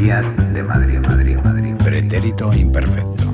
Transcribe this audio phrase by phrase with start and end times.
[0.00, 1.74] De Madrid, Madrid, Madrid.
[1.84, 3.30] Pretérito imperfecto.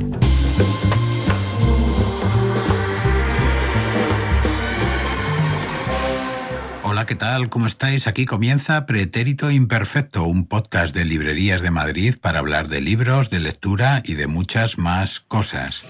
[6.83, 7.49] Hola, ¿qué tal?
[7.51, 8.09] ¿Cómo estáis?
[8.09, 13.39] Aquí comienza Pretérito Imperfecto, un podcast de Librerías de Madrid para hablar de libros, de
[13.39, 15.85] lectura y de muchas más cosas.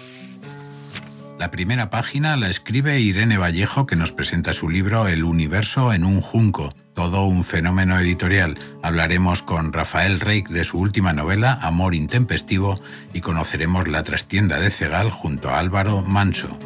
[1.38, 6.04] La primera página la escribe Irene Vallejo que nos presenta su libro El universo en
[6.04, 8.58] un junco, todo un fenómeno editorial.
[8.82, 12.80] Hablaremos con Rafael Reik de su última novela Amor intempestivo
[13.12, 16.59] y conoceremos la trastienda de Cegal junto a Álvaro Manso.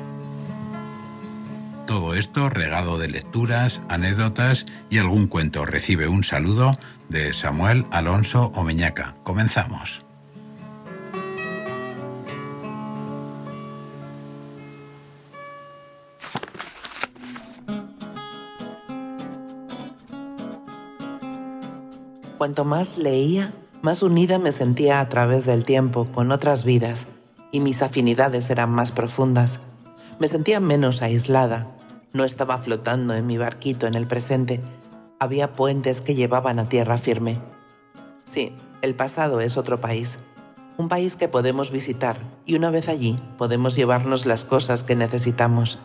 [1.88, 5.64] Todo esto regado de lecturas, anécdotas y algún cuento.
[5.64, 9.16] Recibe un saludo de Samuel Alonso Omeñaca.
[9.24, 10.09] Comenzamos.
[22.40, 27.06] Cuanto más leía, más unida me sentía a través del tiempo con otras vidas
[27.52, 29.60] y mis afinidades eran más profundas.
[30.18, 31.76] Me sentía menos aislada.
[32.14, 34.62] No estaba flotando en mi barquito en el presente.
[35.18, 37.42] Había puentes que llevaban a tierra firme.
[38.24, 40.18] Sí, el pasado es otro país.
[40.78, 45.78] Un país que podemos visitar y una vez allí podemos llevarnos las cosas que necesitamos.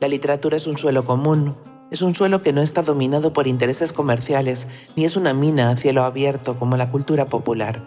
[0.00, 1.54] La literatura es un suelo común,
[1.90, 5.76] es un suelo que no está dominado por intereses comerciales, ni es una mina a
[5.76, 7.82] cielo abierto como la cultura popular.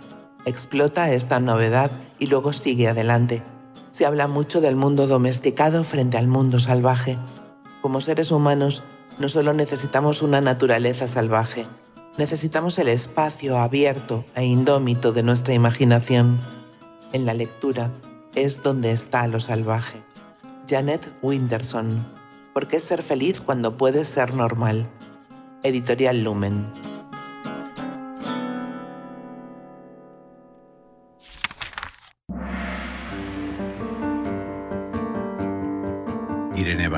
[0.45, 3.43] Explota esta novedad y luego sigue adelante.
[3.91, 7.17] Se habla mucho del mundo domesticado frente al mundo salvaje.
[7.81, 8.83] Como seres humanos,
[9.19, 11.67] no solo necesitamos una naturaleza salvaje,
[12.17, 16.39] necesitamos el espacio abierto e indómito de nuestra imaginación.
[17.13, 17.91] En la lectura
[18.33, 20.01] es donde está lo salvaje.
[20.67, 22.20] Janet Winterson
[22.53, 24.89] ¿Por qué ser feliz cuando puedes ser normal?
[25.63, 26.90] Editorial Lumen.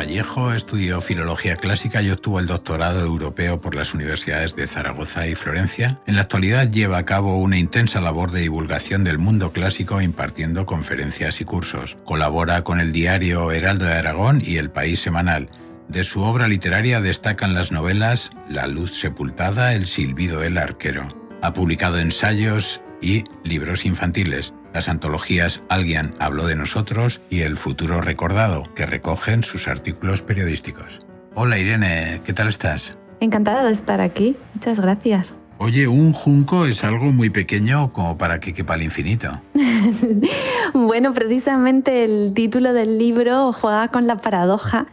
[0.04, 5.36] Vallejo estudió filología clásica y obtuvo el doctorado europeo por las universidades de Zaragoza y
[5.36, 6.02] Florencia.
[6.08, 10.66] En la actualidad lleva a cabo una intensa labor de divulgación del mundo clásico impartiendo
[10.66, 11.98] conferencias y cursos.
[12.04, 15.50] Colabora con el diario Heraldo de Aragón y El País Semanal.
[15.88, 21.08] De su obra literaria destacan las novelas La luz sepultada, El silbido del arquero.
[21.42, 28.02] Ha publicado ensayos y libros infantiles las antologías Alguien habló de nosotros y El futuro
[28.02, 31.02] recordado, que recogen sus artículos periodísticos.
[31.36, 32.98] Hola Irene, ¿qué tal estás?
[33.20, 35.36] Encantada de estar aquí, muchas gracias.
[35.60, 39.32] Oye, un junco es algo muy pequeño como para que quepa al infinito.
[40.74, 44.88] bueno, precisamente el título del libro juega con la paradoja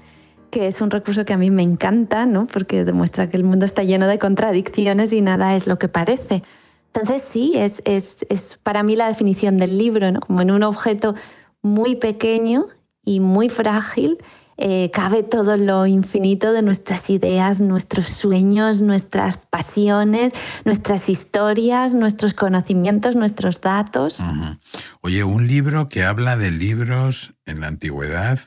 [0.50, 2.46] que es un recurso que a mí me encanta, ¿no?
[2.46, 6.42] porque demuestra que el mundo está lleno de contradicciones y nada es lo que parece.
[6.92, 10.20] Entonces sí, es, es, para mí la definición del libro, ¿no?
[10.20, 11.14] como en un objeto
[11.62, 12.66] muy pequeño
[13.04, 14.18] y muy frágil,
[14.56, 20.32] eh, cabe todo lo infinito de nuestras ideas, nuestros sueños, nuestras pasiones,
[20.64, 24.18] nuestras historias, nuestros conocimientos, nuestros datos.
[25.00, 28.40] Oye, un libro que habla de libros en la antigüedad,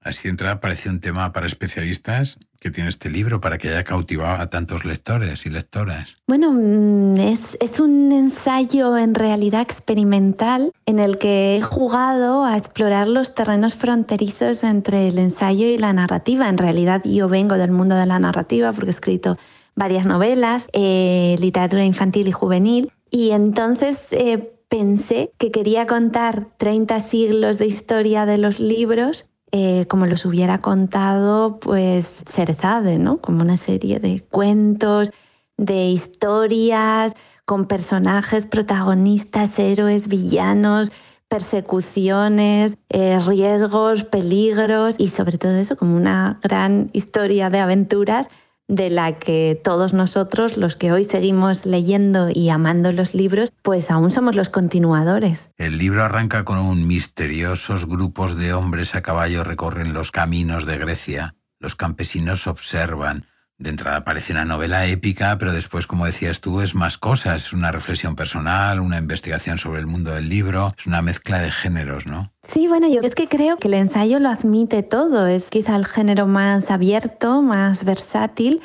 [0.00, 3.84] así de entrada parece un tema para especialistas, que tiene este libro para que haya
[3.84, 6.18] cautivado a tantos lectores y lectoras?
[6.28, 12.58] Bueno, mm, es, es, un ensayo en realidad experimental en el que he jugado a
[12.58, 16.48] explorar los terrenos fronterizos entre el ensayo y la narrativa.
[16.48, 19.38] En realidad yo vengo del mundo de la narrativa porque he escrito
[19.74, 24.06] varias novelas, eh, literatura infantil y juvenil, y entonces...
[24.12, 30.24] Eh, pensé que quería contar 30 siglos de historia de los libros eh, como los
[30.24, 33.18] hubiera contado pues Cerzade, ¿no?
[33.18, 35.10] Como una serie de cuentos,
[35.56, 40.92] de historias con personajes protagonistas, héroes, villanos,
[41.28, 48.28] persecuciones, eh, riesgos, peligros y sobre todo eso como una gran historia de aventuras
[48.70, 53.90] de la que todos nosotros, los que hoy seguimos leyendo y amando los libros, pues
[53.90, 55.50] aún somos los continuadores.
[55.58, 60.78] El libro arranca con un misteriosos grupos de hombres a caballo recorren los caminos de
[60.78, 61.34] Grecia.
[61.58, 63.26] Los campesinos observan,
[63.60, 67.46] de entrada parece una novela épica, pero después, como decías tú, es más cosas.
[67.46, 71.50] Es una reflexión personal, una investigación sobre el mundo del libro, es una mezcla de
[71.50, 72.32] géneros, ¿no?
[72.42, 75.26] Sí, bueno, yo es que creo que el ensayo lo admite todo.
[75.26, 78.62] Es quizá el género más abierto, más versátil.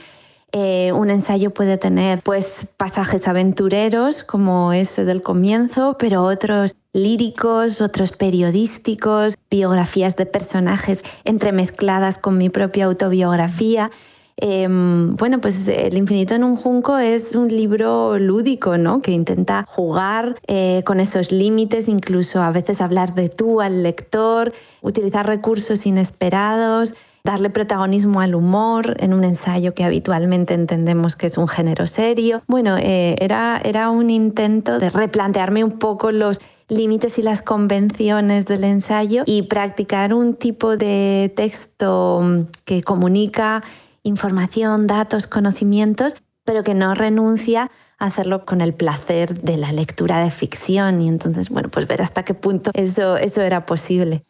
[0.53, 7.81] Eh, un ensayo puede tener pues pasajes aventureros como ese del comienzo, pero otros líricos,
[7.81, 13.92] otros periodísticos, biografías de personajes entremezcladas con mi propia autobiografía.
[14.37, 19.01] Em, bueno, pues El infinito en un junco es un libro lúdico, ¿no?
[19.01, 24.51] Que intenta jugar eh, con esos límites, incluso a veces hablar de tú al lector,
[24.81, 26.95] utilizar recursos inesperados
[27.25, 32.43] darle protagonismo al humor en un ensayo que habitualmente entendemos que es un género serio.
[32.47, 36.39] Bueno, eh, era, era un intento de replantearme un poco los
[36.69, 43.63] límites y las convenciones del ensayo y practicar un tipo de texto mm, que comunica
[44.06, 46.16] información, datos, conocimientos,
[46.46, 51.10] pero que no renuncia a hacerlo con el placer de la lectura de ficción y
[51.10, 54.25] entonces, bueno, pues ver hasta qué punto eso, eso era posible.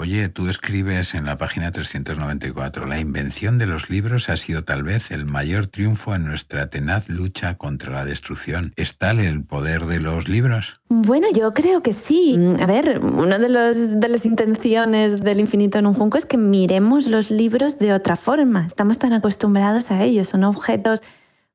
[0.00, 4.82] Oye, tú escribes en la página 394, la invención de los libros ha sido tal
[4.82, 8.72] vez el mayor triunfo en nuestra tenaz lucha contra la destrucción.
[8.76, 10.80] ¿Es tal el poder de los libros?
[10.88, 12.38] Bueno, yo creo que sí.
[12.62, 17.30] A ver, una de, las intenciones del infinito en un junco es que miremos los
[17.30, 18.64] libros de otra forma.
[18.64, 21.02] Estamos tan acostumbrados a ellos, son objetos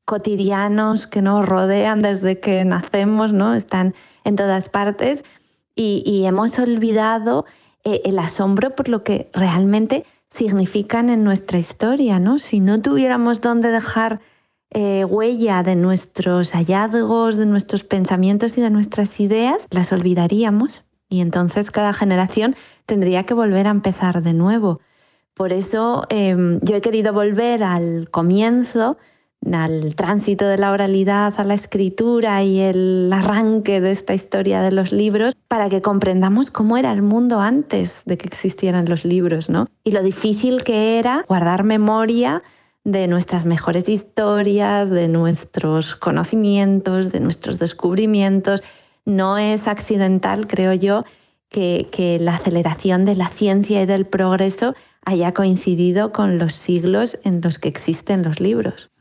[0.06, 3.56] cotidianos que nos rodean desde que nacemos, ¿no?
[3.56, 5.24] Están en todas partes
[5.78, 7.46] y hemos olvidado
[7.86, 12.40] eh, el asombro por lo que realmente significan en nuestra historia, ¿no?
[12.40, 14.20] Si no tuviéramos dónde dejar
[14.72, 21.22] eh, huella de nuestros hallazgos, de nuestros pensamientos y de nuestras ideas, las olvidaríamos y
[21.22, 22.56] entonces cada generación
[22.86, 24.82] tendría que volver a empezar de nuevo.
[25.34, 28.98] Por eso em, yo he querido volver al comienzo
[29.54, 34.72] al tránsito de la oralidad a la escritura y el arranque de esta historia de
[34.72, 39.50] los libros para que comprendamos cómo era el mundo antes de que existieran los libros,
[39.50, 39.68] ¿no?
[39.84, 42.42] Y lo difícil que era guardar memoria
[42.84, 48.64] de nuestras mejores historias, de nuestros conocimientos, de nuestros descubrimientos.
[49.06, 51.04] No es accidental, creo yo,
[51.50, 57.42] que, la aceleración de la ciencia y del progreso haya coincidido con los siglos en
[57.42, 58.92] los que existen los libros.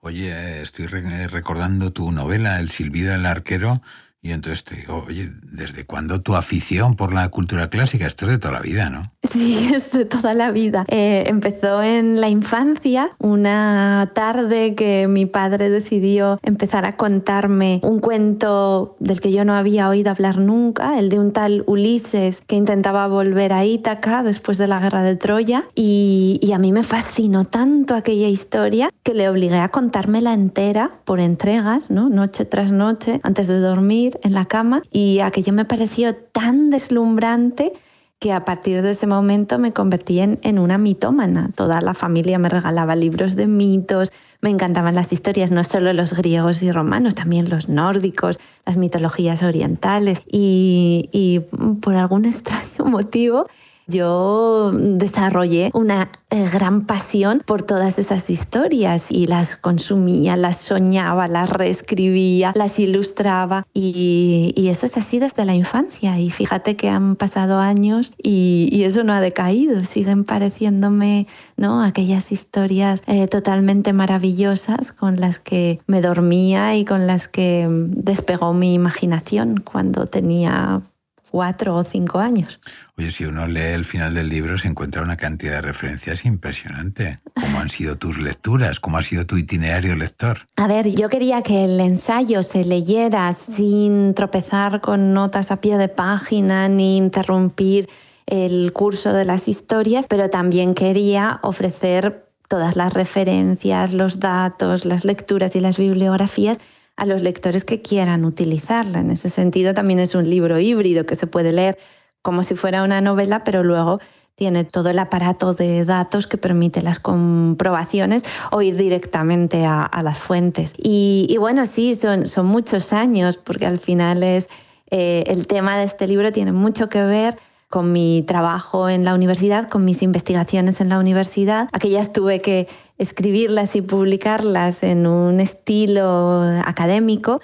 [0.00, 3.82] Oye, estoy recordando tu novela, El silbido del arquero,
[4.22, 8.06] y entonces te digo, oye, ¿desde cuándo tu afición por la cultura clásica?
[8.06, 9.10] Esto es de toda la vida, ¿no?
[9.32, 10.84] Sí, es de toda la vida.
[10.88, 18.00] Eh, empezó en la infancia, una tarde que mi padre decidió empezar a contarme un
[18.00, 22.56] cuento del que yo no había oído hablar nunca, el de un tal Ulises que
[22.56, 25.64] intentaba volver a Ítaca después de la guerra de Troya.
[25.74, 30.90] Y, y a mí me fascinó tanto aquella historia que le obligué a contármela entera
[31.06, 32.10] por entregas, ¿no?
[32.10, 37.72] noche tras noche, antes de dormir en la cama y aquello me pareció tan deslumbrante
[38.18, 41.50] que a partir de ese momento me convertí en, una mitómana.
[41.54, 44.12] Toda la familia me regalaba libros de mitos,
[44.42, 49.42] me encantaban las historias, no solo los griegos y romanos, también los nórdicos, las mitologías
[49.42, 50.20] orientales.
[50.30, 51.40] Y
[51.80, 53.46] por algún extraño motivo
[53.90, 61.26] yo desarrollé una eh, gran pasión por todas esas historias y las consumía, las soñaba,
[61.26, 67.16] las reescribía, las ilustraba y, eso es así desde la infancia y fíjate que han
[67.16, 71.26] pasado años y, eso no ha decaído, siguen pareciéndome
[71.56, 71.82] ¿no?
[71.82, 78.54] aquellas historias eh, totalmente maravillosas con las que me dormía y con las que despegó
[78.54, 80.82] mi imaginación cuando tenía
[81.30, 82.60] cuatro o cinco años.
[82.96, 87.16] Oye, si uno lee el final del libro se encuentra una cantidad de referencias impresionante.
[87.34, 88.80] ¿Cómo han sido tus lecturas?
[88.80, 90.46] ¿Cómo ha sido tu itinerario lector?
[90.56, 95.78] A ver, yo quería que el ensayo se leyera sin tropezar con notas a pie
[95.78, 97.88] de página ni interrumpir
[98.26, 105.04] el curso de las historias, pero también quería ofrecer todas las referencias, los datos, las
[105.04, 106.58] lecturas y las bibliografías
[107.00, 109.00] a los lectores que quieran utilizarla.
[109.00, 111.78] En ese sentido también es un libro híbrido que se puede leer
[112.20, 114.00] como si fuera una novela, pero luego
[114.34, 120.18] tiene todo el aparato de datos que permite las comprobaciones o ir directamente a, las
[120.18, 120.74] fuentes.
[120.76, 124.50] Y, bueno, sí, son, son muchos años, porque al final es
[124.90, 127.38] eh, el tema de este libro tiene mucho que ver
[127.70, 131.68] con mi trabajo en la universidad, con mis investigaciones en la universidad.
[131.72, 132.66] Aquellas tuve que
[132.98, 137.40] escribirlas y publicarlas en un estilo académico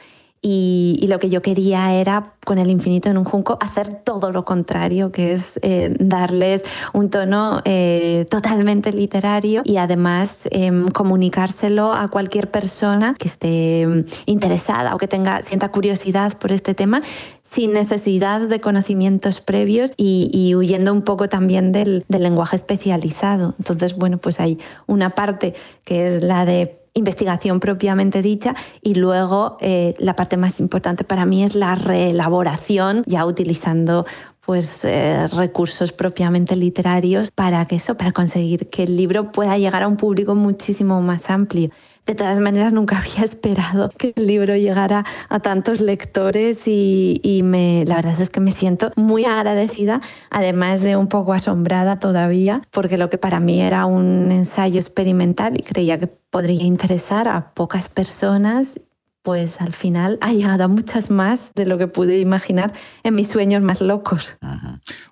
[0.48, 4.44] y, lo que yo quería era, con el infinito en un junco, hacer todo lo
[4.44, 6.62] contrario, que es eh, darles
[6.92, 14.04] un tono eh, totalmente literario y además em, comunicárselo a cualquier persona que esté em,
[14.26, 17.02] interesada o que tenga, sienta curiosidad por este tema
[17.42, 23.54] sin necesidad de conocimientos previos y, huyendo un poco también del, del lenguaje especializado.
[23.58, 29.56] Entonces, bueno, pues hay una parte que es la de investigación propiamente dicha y luego
[29.60, 34.06] eh, la parte más importante para mí es la reelaboración ya utilizando
[34.44, 39.82] pues eh, recursos propiamente literarios para que eso, para conseguir que el libro pueda llegar
[39.82, 41.70] a un público muchísimo más amplio.
[42.06, 47.84] De todas maneras, nunca había esperado que el libro llegara a tantos lectores y, me,
[47.84, 52.96] la verdad es que me siento muy agradecida, además de un poco asombrada todavía, porque
[52.96, 57.88] lo que para mí era un ensayo experimental y creía que podría interesar a pocas
[57.88, 58.78] personas
[59.26, 63.26] pues al final ha llegado a muchas más de lo que pude imaginar en mis
[63.26, 64.36] sueños más locos.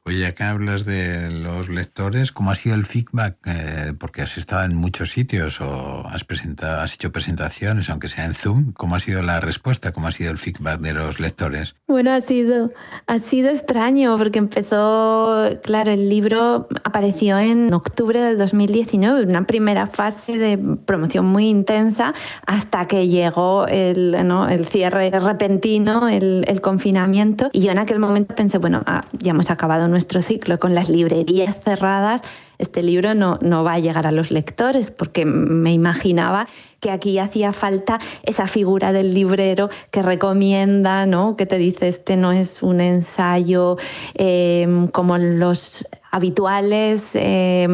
[0.04, 3.38] Oye, acá hablas de los lectores, ¿cómo ha sido el feedback?
[3.44, 8.24] Eh, porque has estado en muchos sitios o has, presentado, has hecho presentaciones, aunque sea
[8.24, 8.72] en Zoom.
[8.74, 9.90] ¿Cómo ha sido la respuesta?
[9.90, 11.74] ¿Cómo ha sido el feedback de los lectores?
[11.88, 12.70] Bueno, ha sido,
[13.08, 19.88] ha sido extraño porque empezó, claro, el libro apareció en octubre del 2019, una primera
[19.88, 20.56] fase de
[20.86, 22.14] promoción muy intensa
[22.46, 27.48] hasta que llegó el el, cierre repentino, el, confinamiento.
[27.52, 30.88] Y yo en aquel momento pensé, bueno, ah, ya hemos acabado nuestro ciclo con las
[30.88, 32.22] librerías cerradas.
[32.58, 36.46] Este libro no, no va a llegar a los lectores porque me imaginaba
[36.80, 41.34] que aquí hacía falta esa figura del librero que recomienda, ¿no?
[41.36, 43.76] que te dice, este no es un ensayo
[44.14, 47.66] eh, como los habituales, eh,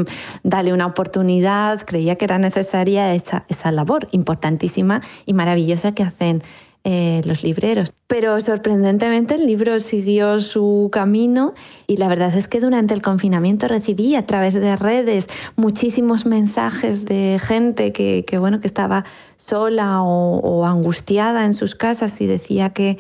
[0.43, 1.83] dale una oportunidad.
[1.85, 6.43] Creía que era necesaria esa, esa labor importantísima y maravillosa que hacen
[6.83, 7.93] eh, los libreros.
[8.07, 11.53] Pero sorprendentemente el libro siguió su camino
[11.87, 17.05] y la verdad es que durante el confinamiento recibí a través de redes muchísimos mensajes
[17.05, 19.05] de gente que, bueno, que estaba
[19.37, 22.97] sola o angustiada en sus casas y decía que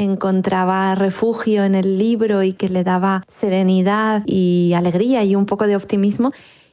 [0.00, 5.66] encontraba refugio en el libro y que le daba serenidad y alegría y un poco
[5.66, 6.32] de optimismo.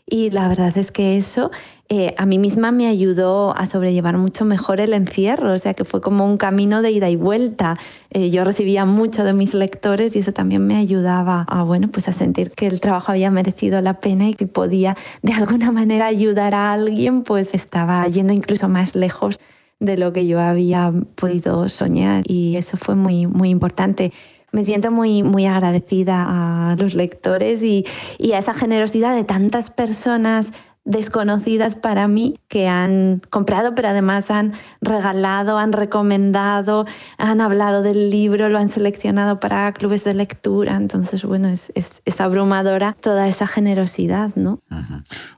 [0.10, 1.52] Y la verdad es que eso
[1.90, 5.84] eh, a mí misma me ayudó a sobrellevar mucho mejor el encierro, o sea que
[5.84, 7.78] fue como un camino de ida y vuelta.
[8.10, 12.08] Eh, yo recibía mucho de mis lectores y eso también me ayudaba a, bueno, pues
[12.08, 16.06] a sentir que el trabajo había merecido la pena y que podía de alguna manera
[16.06, 19.40] ayudar a alguien, pues estaba yendo incluso más lejos
[19.80, 24.12] de lo que yo había podido soñar y eso fue muy, muy importante.
[24.52, 27.86] Me siento muy, muy agradecida a los lectores y,
[28.18, 30.52] y a esa generosidad de tantas personas
[30.88, 36.86] desconocidas para mí que han comprado, pero además han regalado, han recomendado,
[37.18, 40.78] han hablado del libro, lo han seleccionado para clubes de lectura.
[40.78, 44.60] Entonces, bueno, es, es, abrumadora toda esa generosidad, ¿no?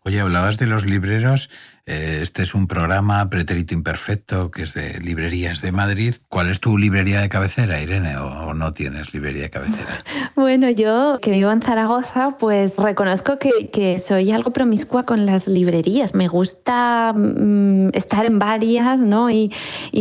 [0.03, 1.50] Oye, hablabas de los libreros
[1.89, 6.13] este es un programa pretérito imperfecto que es de librerías de Madrid.
[6.27, 8.15] ¿Cuál es tu librería de cabecera, Irene?
[8.17, 10.03] ¿O no tienes librería de cabecera?
[10.36, 16.13] Bueno, yo que vivo en Zaragoza, pues reconozco que, soy algo promiscua con las librerías.
[16.13, 19.29] Me gusta mm, estar en varias ¿no?
[19.29, 19.51] y,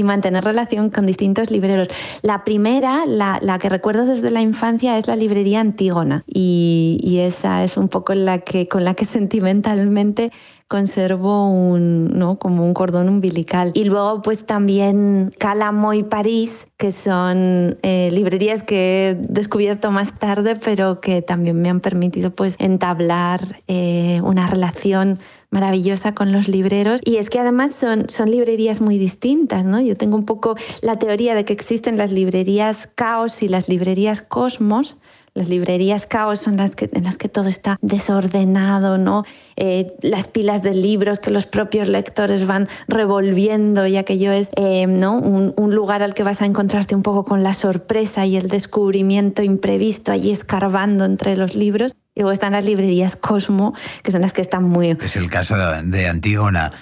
[0.04, 1.88] mantener relación con distintos libreros.
[2.22, 6.22] La primera, la, que recuerdo desde la infancia, es la librería Antígona.
[6.26, 10.30] Y, y esa es un poco la que, con la que sentimentalmente
[10.68, 12.38] conservo un, ¿no?
[12.38, 13.72] como un cordón umbilical.
[13.74, 20.18] Y luego pues también Calamo y París, que son eh, librerías que he descubierto más
[20.18, 25.18] tarde, pero que también me han permitido pues entablar eh, una relación
[25.50, 29.80] maravillosa con los libreros y es que además son, son librerías muy distintas, ¿no?
[29.80, 34.20] Yo tengo un poco la teoría de que existen las librerías caos y las librerías
[34.20, 34.98] cosmos,
[35.34, 39.24] las librerías caos son las que, en las que todo está desordenado, ¿no?
[39.56, 44.86] Eh, las pilas de libros que los propios lectores van revolviendo y aquello es eh,
[44.86, 45.18] ¿no?
[45.18, 49.42] Un, lugar al que vas a encontrarte un poco con la sorpresa y el descubrimiento
[49.42, 51.92] imprevisto allí escarbando entre los libros.
[52.14, 54.96] Y luego están las librerías Cosmo, que son las que están muy...
[55.00, 56.72] Es el caso de Antígona,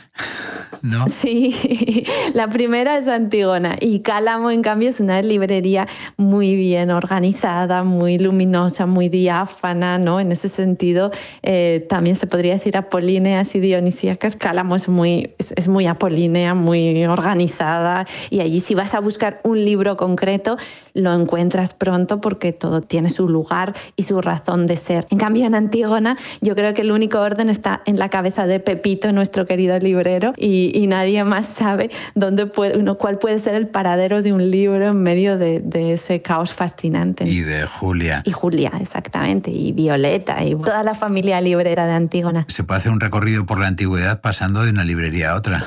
[0.83, 1.07] ¿no?
[1.27, 2.05] Sí,
[2.35, 8.19] la primera es Antígona y Cálamo, en cambio, es una librería muy bien organizada, muy
[8.19, 10.21] luminosa, muy diáfana, ¿no?
[10.21, 11.11] En ese sentido,
[11.43, 14.37] eh, también se podría decir apolíneas y dionisíacas.
[14.37, 19.65] Cálamo es muy, es, muy apolínea, muy organizada y allí si vas a buscar un
[19.65, 20.59] libro concreto,
[20.95, 25.55] lo encuentras pronto porque todo tiene su lugar y su razón de ser cambio, en
[25.55, 29.75] Antígona, yo creo que el único orden está en la cabeza de Pepito, nuestro querido
[30.37, 34.89] y, nadie más sabe dónde puede, uno, cuál puede ser el paradero de un libro
[34.89, 37.25] en medio de, ese caos fascinante.
[37.25, 38.23] Y de Julia.
[38.25, 42.47] Y Julia, exactamente, y Violeta, y toda la familia librera de Antígona.
[42.49, 45.65] Se puede hacer un recorrido por la antigüedad pasando de una librería a otra.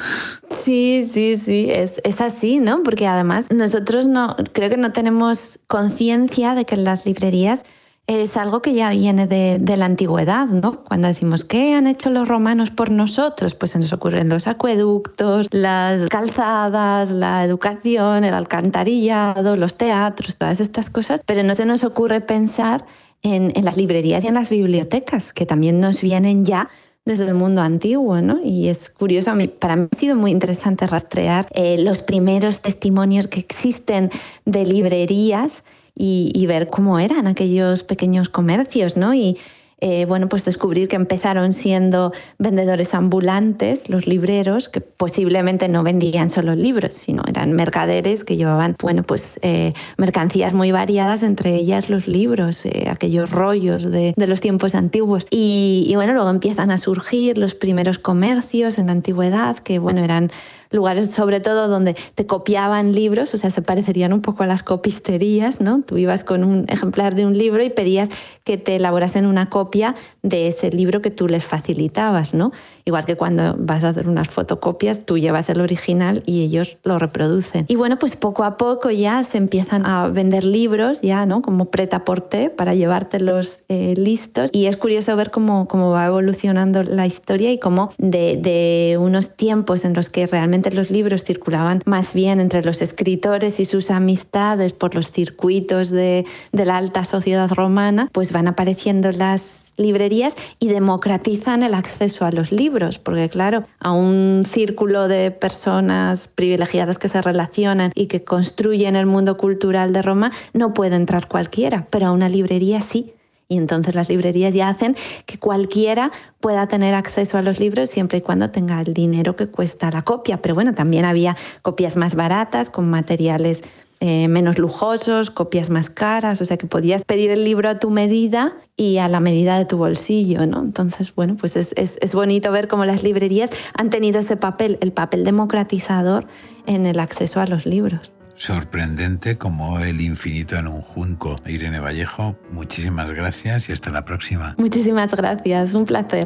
[0.64, 2.84] Sí, sí, sí, es, es, así, ¿no?
[2.84, 7.62] Porque además nosotros no, creo que no tenemos conciencia de que las librerías
[8.10, 10.84] es algo que ya viene de, la antigüedad, ¿no?
[10.84, 13.54] Cuando decimos, ¿qué han hecho los romanos por nosotros?
[13.54, 20.60] Pues se nos ocurren los acueductos, las calzadas, la educación, el alcantarillado, los teatros, todas
[20.60, 22.84] estas cosas, pero no se nos ocurre pensar
[23.22, 26.68] en, las librerías y en las bibliotecas, que también nos vienen ya
[27.06, 28.40] desde el mundo antiguo, ¿no?
[28.44, 33.40] Y es curioso, para mí ha sido muy interesante rastrear eh, los primeros testimonios que
[33.40, 34.10] existen
[34.46, 35.64] de librerías
[36.02, 39.14] y, ver cómo eran aquellos pequeños comercios, ¿no?
[39.14, 39.38] Y,
[39.82, 46.30] eh, bueno, pues descubrir que empezaron siendo vendedores ambulantes, los libreros, que posiblemente no vendían
[46.30, 51.90] solo libros, sino eran mercaderes que llevaban, bueno, pues eh, mercancías muy variadas, entre ellas
[51.90, 55.26] los libros, eh, aquellos rollos de, los tiempos antiguos.
[55.30, 60.04] Y, y bueno, luego empiezan a surgir los primeros comercios en la antigüedad, que bueno,
[60.04, 60.30] eran
[60.72, 64.64] lugares sobre todo donde te copiaban libros, o sea, se parecerían un poco a las
[64.64, 65.82] copisterías, ¿no?
[65.82, 68.10] Tú ibas con un ejemplar de un libro y pedías
[68.44, 72.52] que te elaborasen una copia de ese libro que tú les facilitabas, ¿no?
[72.86, 77.00] Igual que cuando vas a hacer unas fotocopias, tú llevas el original y ellos lo
[77.00, 77.66] reproducen.
[77.68, 81.42] Y bueno, pues poco a poco ya se empiezan a vender libros, ya, ¿no?
[81.42, 84.50] Como preta porté para llevártelos eh, listos.
[84.54, 89.36] Y es curioso ver cómo, cómo va evolucionando la historia y cómo de, de unos
[89.36, 93.92] tiempos en los que realmente los libros circulaban más bien entre los escritores y sus
[93.92, 100.36] amistades por los circuitos de, de la alta sociedad romana, pues van apareciendo las librerías
[100.60, 107.00] y democratizan el acceso a los libros, porque claro, a un círculo de personas privilegiadas
[107.00, 111.88] que se relacionan y que construyen el mundo cultural de Roma no puede entrar cualquiera,
[111.90, 113.14] pero a una librería sí.
[113.52, 114.96] Y entonces las librerías ya hacen
[115.26, 119.48] que cualquiera pueda tener acceso a los libros siempre y cuando tenga el dinero que
[119.48, 120.40] cuesta la copia.
[120.40, 123.64] Pero bueno, también había copias más baratas con materiales
[124.00, 127.90] eh, menos lujosos, copias más caras, o sea que podías pedir el libro a tu
[127.90, 130.62] medida y a la medida de tu bolsillo, ¿no?
[130.62, 134.94] Entonces, bueno, pues es, es bonito ver cómo las librerías han tenido ese papel, el
[134.94, 136.28] papel democratizador
[136.66, 138.12] en el acceso a los libros.
[138.36, 141.36] Sorprendente como el infinito en un junco.
[141.46, 144.56] Irene Vallejo, muchísimas gracias y hasta la próxima.
[144.58, 146.26] Muchísimas gracias, un placer.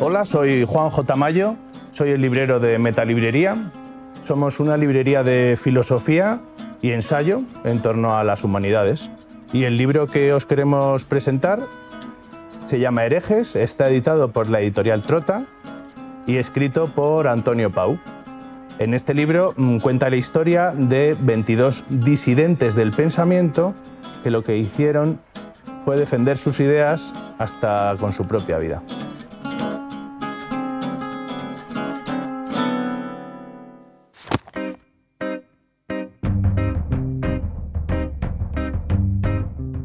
[0.00, 1.16] Hola, soy Juan J.
[1.16, 1.56] Mayo,
[1.90, 3.70] soy el librero de Metalibrería.
[4.20, 6.40] Somos una librería de filosofía
[6.80, 9.10] y ensayo en torno a las humanidades.
[9.52, 11.60] Y el libro que os queremos presentar
[12.64, 15.44] se llama Herejes, está editado por la editorial Trota
[16.26, 17.98] y escrito por Antonio Pau.
[18.78, 23.74] En este libro mm, cuenta la historia de 22 disidentes del pensamiento
[24.24, 25.20] que lo que hicieron
[25.84, 28.82] fue defender sus ideas hasta con su propia vida.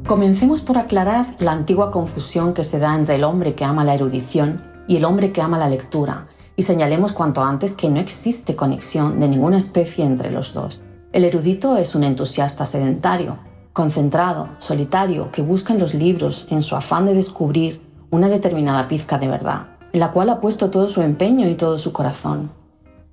[0.07, 3.93] Comencemos por aclarar la antigua confusión que se da entre el hombre que ama la
[3.93, 8.55] erudición y el hombre que ama la lectura, y señalemos cuanto antes que no existe
[8.55, 10.81] conexión de ninguna especie entre los dos.
[11.11, 13.39] El erudito es un entusiasta sedentario,
[13.73, 19.17] concentrado, solitario, que busca en los libros en su afán de descubrir una determinada pizca
[19.17, 22.49] de verdad, en la cual ha puesto todo su empeño y todo su corazón.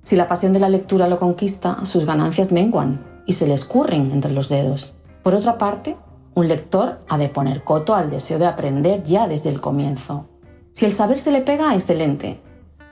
[0.01, 4.13] Si la pasión de la lectura lo conquista, sus ganancias menguan y se le escurren
[4.13, 4.93] entre los dedos.
[5.23, 5.97] Por otra parte,
[6.35, 10.25] un lector ha de poner coto al deseo de aprender ya desde el comienzo.
[10.73, 12.41] Si el saber se le pega, excelente.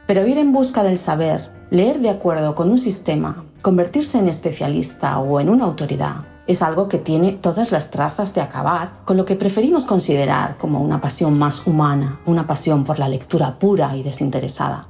[0.07, 5.19] Pero ir en busca del saber, leer de acuerdo con un sistema, convertirse en especialista
[5.19, 9.25] o en una autoridad, es algo que tiene todas las trazas de acabar con lo
[9.25, 14.03] que preferimos considerar como una pasión más humana, una pasión por la lectura pura y
[14.03, 14.87] desinteresada.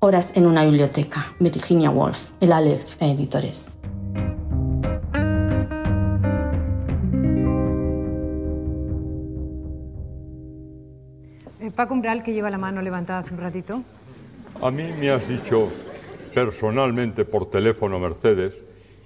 [0.00, 3.72] Horas en una biblioteca, Virginia Woolf, el Aleph Editores.
[11.74, 13.82] Paco Umbral, que lleva la mano levantada hace un ratito.
[14.62, 15.68] A mí me has dicho
[16.32, 18.56] personalmente por teléfono, Mercedes,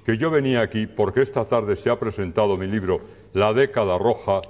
[0.05, 3.01] que yo venía aquí porque esta tarde se ha presentado mi libro
[3.33, 4.43] La década roja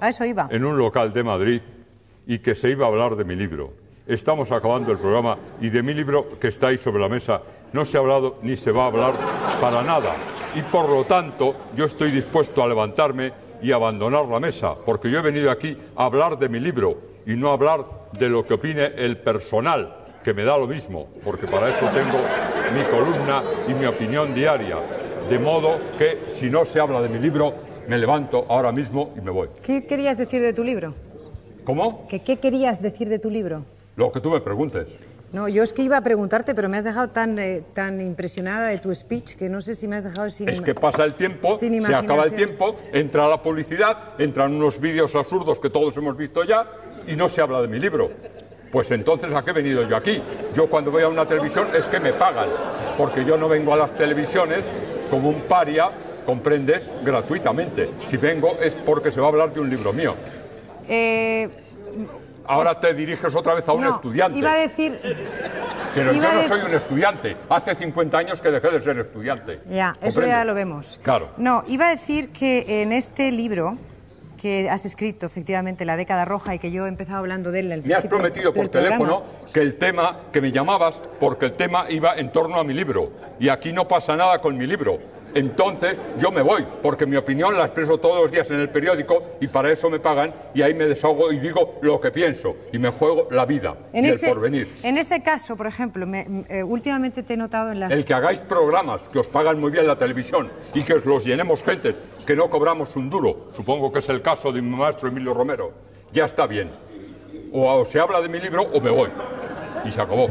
[0.49, 1.61] en un local de Madrid
[2.27, 3.73] y que se iba a hablar de mi libro.
[4.05, 7.41] Estamos acabando el programa y de mi libro que está ahí sobre la mesa
[7.73, 9.13] no se ha hablado ni se va a hablar
[9.61, 10.15] para nada.
[10.55, 15.19] Y por lo tanto yo estoy dispuesto a levantarme y abandonar la mesa, porque yo
[15.19, 17.85] he venido aquí a hablar de mi libro y no hablar
[18.17, 22.19] de lo que opine el personal, que me da lo mismo, porque para eso tengo
[22.73, 24.77] mi columna y mi opinión diaria.
[25.29, 27.53] De modo que si no se habla de mi libro,
[27.87, 29.49] me levanto ahora mismo y me voy.
[29.63, 30.93] ¿Qué querías decir de tu libro?
[31.63, 32.07] ¿Cómo?
[32.07, 33.63] ¿Qué querías decir de tu libro?
[33.95, 34.87] Lo que tú me preguntes.
[35.31, 38.69] No, yo es que iba a preguntarte, pero me has dejado tan, eh, tan impresionada
[38.69, 40.49] de tu speech que no sé si me has dejado sin.
[40.49, 45.13] Es que pasa el tiempo, se acaba el tiempo, entra la publicidad, entran unos vídeos
[45.13, 46.65] absurdos que todos hemos visto ya
[47.09, 48.09] y no se habla de mi libro.
[48.71, 50.21] Pues entonces, ¿a qué he venido yo aquí?
[50.53, 52.49] Yo cuando voy a una televisión es que me pagan,
[52.97, 54.59] porque yo no vengo a las televisiones
[55.09, 55.89] como un paria,
[56.25, 57.89] comprendes, gratuitamente.
[58.05, 60.15] Si vengo es porque se va a hablar de un libro mío.
[60.87, 61.49] Eh,
[62.45, 64.39] Ahora te diriges otra vez a un no, estudiante.
[64.39, 64.99] Iba a decir.
[65.93, 67.37] Pero iba yo no de- soy un estudiante.
[67.47, 69.59] Hace 50 años que dejé de ser estudiante.
[69.69, 70.99] Ya, eso ya lo vemos.
[71.03, 71.29] Claro.
[71.37, 73.77] No, iba a decir que en este libro
[74.39, 77.83] que has escrito, efectivamente, La década roja, y que yo he empezado hablando de él
[77.83, 79.23] Me has prometido por programa, teléfono
[79.53, 83.11] que el tema, que me llamabas, porque el tema iba en torno a mi libro.
[83.39, 84.99] Y aquí no pasa nada con mi libro.
[85.35, 89.23] Entonces yo me voy, porque mi opinión la expreso todos los días en el periódico
[89.39, 92.79] y para eso me pagan y ahí me desahogo y digo lo que pienso y
[92.79, 94.73] me juego la vida En y ese, el porvenir.
[94.83, 97.91] en ese caso, por ejemplo, me- eh, últimamente te he notado en las...
[97.91, 101.23] El que hagáis programas que os pagan muy bien la televisión y que os los
[101.25, 105.07] llenemos gente que no cobramos un duro, supongo que es el caso de mi maestro
[105.09, 105.71] Emilio Romero,
[106.11, 106.71] ya está bien.
[107.51, 109.09] O, o se habla de mi libro o me voy.
[109.85, 110.27] Y se acabó.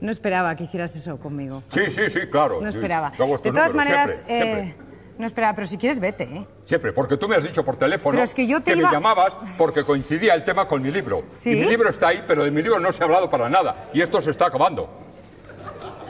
[0.00, 1.62] No esperaba que hicieras eso conmigo.
[1.68, 2.60] Sí, sí, sí, claro.
[2.60, 3.10] No esperaba.
[3.10, 4.76] De todas números, maneras, siempre, eh, siempre.
[5.18, 6.46] no esperaba, pero si quieres vete, ¿eh?
[6.64, 8.94] Siempre, porque tú me has dicho por teléfono Pero es que yo te iba- me
[8.94, 11.24] llamabas porque coincidía el tema con mi libro.
[11.34, 11.50] ¿Sí?
[11.50, 13.88] Y mi libro está ahí, pero de mi libro no se ha hablado para nada.
[13.92, 14.88] Y esto se está acabando.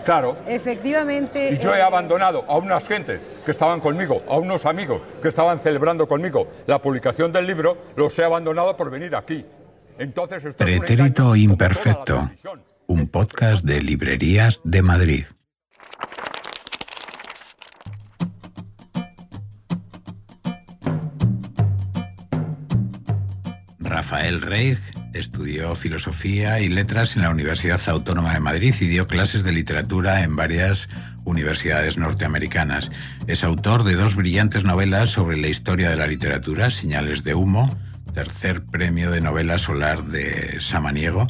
[0.05, 0.37] Claro.
[0.47, 1.51] Efectivamente...
[1.53, 5.29] Y yo he eh, abandonado a unas gentes que estaban conmigo, a unos amigos que
[5.29, 9.45] estaban celebrando conmigo la publicación del libro, los he abandonado por venir aquí.
[9.99, 12.31] Entonces, esto Pretérito Imperfecto.
[12.89, 15.25] Un podcast de librerías de Madrid.
[23.79, 24.79] Rafael Reig
[25.13, 30.23] estudió filosofía y letras en la Universidad Autónoma de Madrid y dio clases de literatura
[30.23, 30.89] en varias
[31.25, 32.91] universidades norteamericanas.
[33.27, 37.69] Es autor de dos brillantes novelas sobre la historia de la literatura, Señales de Humo,
[38.15, 41.27] tercer premio de novela solar de Samaniego,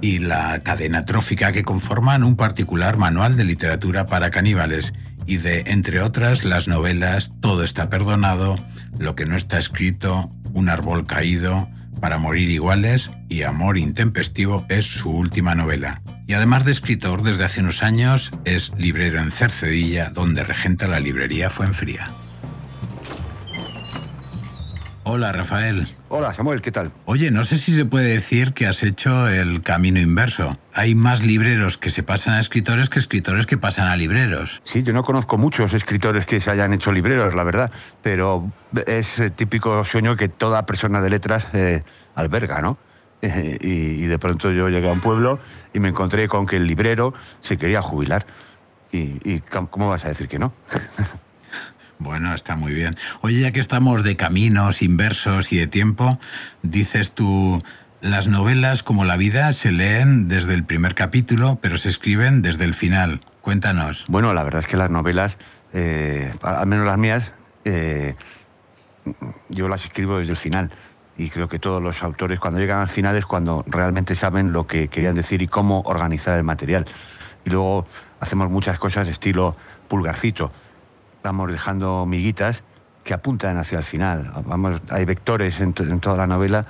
[0.00, 4.92] y La cadena trófica, que conforman un particular manual de literatura para caníbales,
[5.26, 8.56] y de, entre otras, las novelas Todo está perdonado,
[8.98, 11.68] Lo que no está escrito, Un árbol caído,
[12.00, 16.02] Para morir iguales y Amor intempestivo es su última novela.
[16.26, 21.00] Y además de escritor, desde hace unos años es librero en Cercedilla, donde regenta la
[21.00, 22.14] librería Fuenfría.
[25.12, 25.88] Hola, Rafael.
[26.08, 26.92] Hola Samuel, ¿qué tal?
[27.04, 30.56] Oye, no sé si se puede decir que has hecho el camino inverso.
[30.72, 34.62] Hay más libreros que se pasan a escritores que escritores que pasan a libreros.
[34.62, 38.52] Sí, yo no conozco muchos escritores que se hayan hecho libreros, la verdad, pero
[38.86, 41.82] es el típico sueño que toda persona de letras eh,
[42.14, 42.78] alberga, ¿no?
[43.20, 45.40] Eh, y, y de pronto yo llegué a un pueblo
[45.74, 48.26] y me encontré con que el librero se quería jubilar.
[48.92, 50.52] Y, y ¿cómo vas a decir que no?
[52.00, 52.96] Bueno, está muy bien.
[53.20, 56.18] Oye, ya que estamos de caminos inversos y de tiempo,
[56.62, 57.62] dices tú,
[58.00, 62.64] las novelas como la vida se leen desde el primer capítulo, pero se escriben desde
[62.64, 63.20] el final.
[63.42, 64.06] Cuéntanos.
[64.08, 65.36] Bueno, la verdad es que las novelas,
[65.74, 67.32] eh, al menos las mías,
[67.66, 68.14] eh,
[69.50, 70.70] yo las escribo desde el final.
[71.18, 74.66] Y creo que todos los autores cuando llegan al final es cuando realmente saben lo
[74.66, 76.86] que querían decir y cómo organizar el material.
[77.44, 77.86] Y luego
[78.20, 79.54] hacemos muchas cosas estilo
[79.86, 80.50] pulgarcito.
[81.22, 82.62] Vamos dejando miguitas
[83.04, 84.30] que apuntan hacia el final.
[84.46, 86.66] Vamos, hay vectores en, to- en toda la novela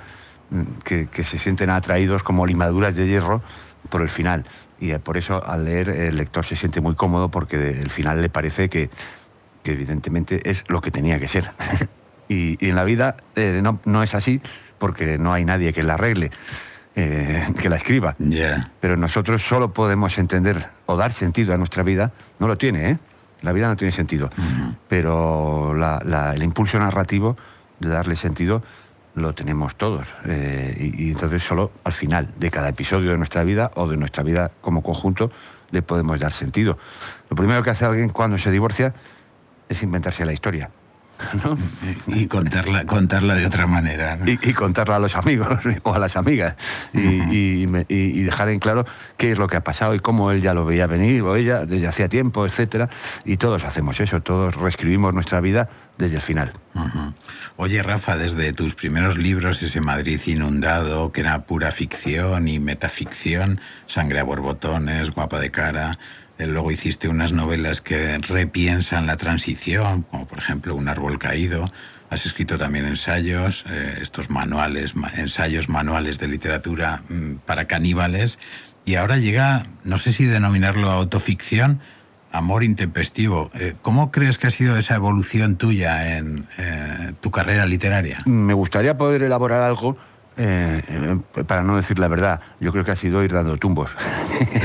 [0.49, 3.41] mm, que, que se sienten atraídos como limaduras de hierro
[3.89, 4.45] por el final.
[4.79, 8.21] Y eh, por eso al leer el lector se siente muy cómodo porque el final
[8.21, 8.89] le parece que,
[9.63, 11.51] que evidentemente es lo que tenía que ser.
[12.27, 14.41] y, y en la vida eh, no, no es así
[14.79, 16.31] porque no hay nadie que la arregle,
[16.95, 18.15] eh, que la escriba.
[18.79, 22.11] Pero nosotros solo podemos entender o dar sentido a nuestra vida.
[22.39, 22.97] No lo tiene, ¿eh?
[23.41, 24.29] La vida no tiene sentido.
[24.87, 27.35] Pero la- la- el impulso narrativo
[27.79, 28.61] de darle sentido
[29.15, 30.07] lo tenemos todos.
[30.25, 33.97] Eh, y, y entonces solo al final de cada episodio de nuestra vida o de
[33.97, 35.31] nuestra vida como conjunto
[35.71, 36.77] le podemos dar sentido.
[37.29, 38.93] Lo primero que hace alguien cuando se divorcia
[39.69, 40.69] es inventarse la historia.
[41.43, 41.57] ¿No?
[42.07, 44.15] Y contarla, contarla de otra manera.
[44.17, 44.27] ¿no?
[44.29, 45.47] y, y contarla a los amigos
[45.83, 46.55] o a las amigas
[46.93, 48.85] y, y me- y- y dejar en claro
[49.17, 51.65] qué es lo que ha pasado y cómo él ya lo veía venir o ella
[51.65, 52.89] desde hacía tiempo, etcétera.
[53.25, 56.53] Y todos hacemos eso, todos reescribimos nuestra vida desde el final.
[57.57, 63.59] Oye, Rafa, desde tus primeros libros, ese Madrid inundado, que era pura ficción y metaficción,
[63.85, 65.99] Sangre a borbotones, Guapa de cara,
[66.47, 71.69] luego hiciste unas novelas que repiensan la transición, como por ejemplo Un árbol caído,
[72.09, 78.37] has escrito también ensayos, eh, estos manuales, ma- ensayos manuales de literatura mm, para caníbales,
[78.85, 81.79] y ahora llega, no sé si denominarlo autoficción,
[82.33, 83.49] Amor intempestivo.
[83.53, 88.19] Eh, ¿Cómo crees que ha sido esa evolución tuya en eh, tu carrera literaria?
[88.25, 89.97] Me gustaría poder elaborar algo
[90.37, 93.95] eh, para no decir la verdad, yo creo que ha sido ir dando tumbos.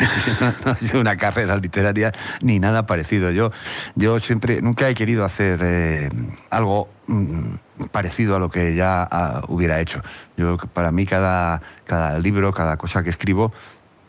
[0.93, 3.31] no una carrera literaria ni nada parecido.
[3.31, 3.51] Yo,
[3.95, 6.11] yo siempre, nunca he querido hacer
[6.51, 10.03] algo mm, parecido a lo que ya ah, hubiera hecho.
[10.37, 13.53] Yo, para mí, cada, cada libro, cada cosa que escribo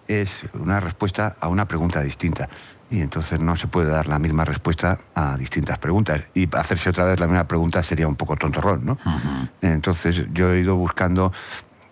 [0.07, 2.47] es una respuesta a una pregunta distinta
[2.89, 6.21] y entonces no se puede dar la misma respuesta a distintas preguntas.
[6.33, 8.97] Y hacerse otra vez la misma pregunta sería un poco tontorrón, ¿no?
[9.61, 11.33] Entonces yo he ido buscando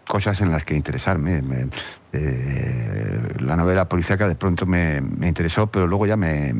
[0.08, 1.44] cosas en las que interesarme.
[2.14, 6.54] Eh, la novela policíaca de pronto me, interesó, pero luego ya me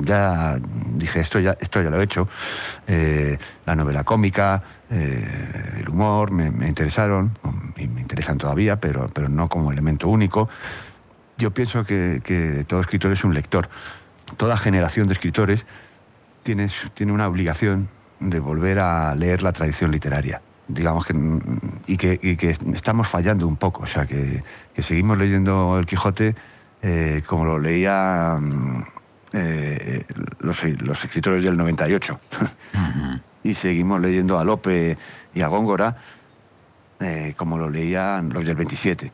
[0.00, 0.58] ya
[0.94, 2.28] dije esto ya esto ya lo he hecho.
[2.88, 7.38] Eh, la novela cómica, eh, el humor me, me, interesaron
[7.76, 10.48] y me interesan todavía, pero pero no como elemento único
[11.38, 13.68] yo pienso que, todo escritor es un lector.
[14.36, 15.64] Toda generación de escritores
[16.42, 17.88] tiene, tiene una obligación
[18.20, 20.40] de volver a leer la tradición literaria.
[20.68, 21.14] Digamos que,
[21.86, 24.42] y que, estamos fallando un poco, o sea, que,
[24.78, 26.34] seguimos leyendo El Quijote
[26.82, 28.84] eh, como lo leían
[29.32, 30.04] eh,
[30.40, 30.62] los,
[31.04, 32.20] escritores del 98.
[33.44, 34.96] y seguimos leyendo a Lope
[35.34, 35.96] y a Góngora
[37.00, 39.12] eh, como lo leían los del 27.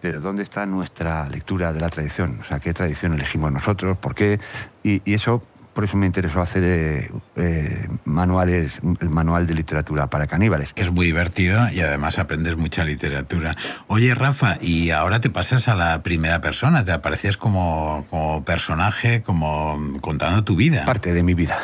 [0.00, 2.40] Pero ¿dónde está nuestra lectura de la tradición?
[2.40, 3.98] O sea, ¿qué tradición elegimos nosotros?
[3.98, 4.38] ¿Por qué?
[4.82, 10.08] Y, y eso por eso me interesó hacer eh, eh, manuales, el manual de literatura
[10.08, 10.72] para caníbales.
[10.72, 13.56] Que es muy divertido y además aprendes mucha literatura.
[13.86, 19.22] Oye, Rafa, y ahora te pasas a la primera persona, te apareces como, como personaje,
[19.22, 20.84] como contando tu vida.
[20.84, 21.58] Parte de mi vida.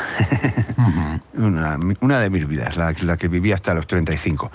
[1.35, 4.51] una, una, de mis vidas, la, la, que viví hasta los 35.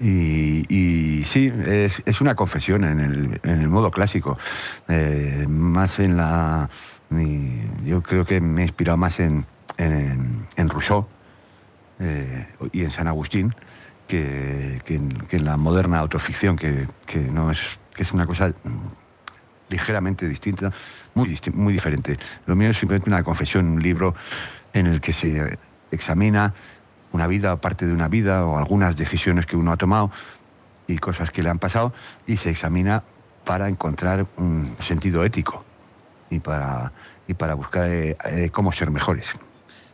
[0.00, 4.36] Y, y sí, es, es, una confesión en el, en el modo clásico,
[4.88, 6.68] eh, más en la
[7.84, 9.46] yo creo que me he inspirado más en,
[9.78, 11.06] en, Rousseau
[12.00, 13.54] eh, y en San Agustín
[14.08, 17.58] que, que, en, la moderna autoficción, que, que, no es,
[17.94, 18.52] que es una cosa
[19.68, 20.72] ligeramente distinta,
[21.14, 22.18] muy, muy diferente.
[22.46, 24.14] Lo mío es simplemente una confesión, un libro
[24.72, 25.58] en el que se
[25.90, 26.54] examina
[27.12, 30.10] una vida parte de una vida o algunas decisiones que uno ha tomado
[30.86, 31.92] y cosas que le han pasado
[32.26, 33.02] y se examina
[33.44, 35.65] para encontrar un sentido ético
[36.30, 36.92] y para,
[37.28, 39.26] y para buscar eh, eh, cómo ser mejores.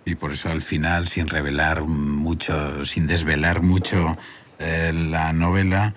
[0.05, 4.17] Y por eso al final, sin revelar mucho, sin desvelar mucho
[4.59, 5.95] eh, la novela,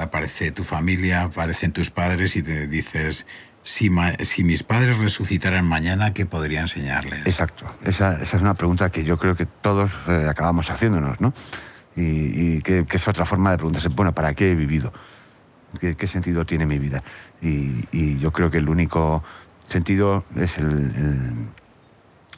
[0.00, 3.26] aparece tu familia, aparecen tus padres y te dices,
[3.62, 3.90] si,
[4.22, 7.26] si, mis padres resucitaran mañana, ¿qué podría enseñarles?
[7.26, 7.66] Exacto.
[7.84, 11.34] Esa, esa, es una pregunta que yo creo que todos acabamos haciéndonos, ¿no?
[11.96, 14.92] Y, que, es otra forma de preguntarse, bueno, ¿para qué he vivido?
[15.80, 17.02] ¿Qué, qué sentido tiene mi vida?
[17.40, 19.22] Y, y, yo creo que el único
[19.68, 21.48] sentido es el,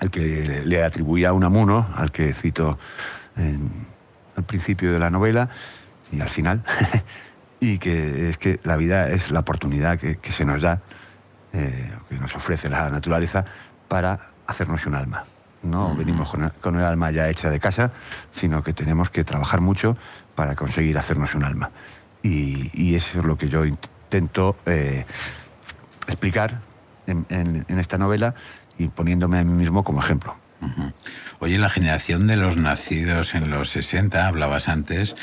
[0.01, 2.79] el, que le atribuía un amuno, al que cito
[4.37, 5.49] al principio de la novela
[6.13, 6.63] y al final,
[7.61, 10.81] y que es que la vida es la oportunidad que, se nos da,
[11.53, 13.45] eh, que nos ofrece la naturaleza
[13.89, 15.25] para hacernos un alma.
[15.63, 17.91] No venimos con, con el alma ya hecha de casa,
[18.33, 19.97] sino que tenemos que trabajar mucho
[20.35, 21.71] para conseguir hacernos un alma.
[22.23, 25.07] Y, y eso es lo que yo intento eh,
[26.07, 26.61] explicar
[27.07, 28.35] en, esta novela
[28.79, 30.37] y poniéndome a mí mismo como ejemplo.
[31.39, 35.15] Oye, la generación de los nacidos en los 60, hablabas antes,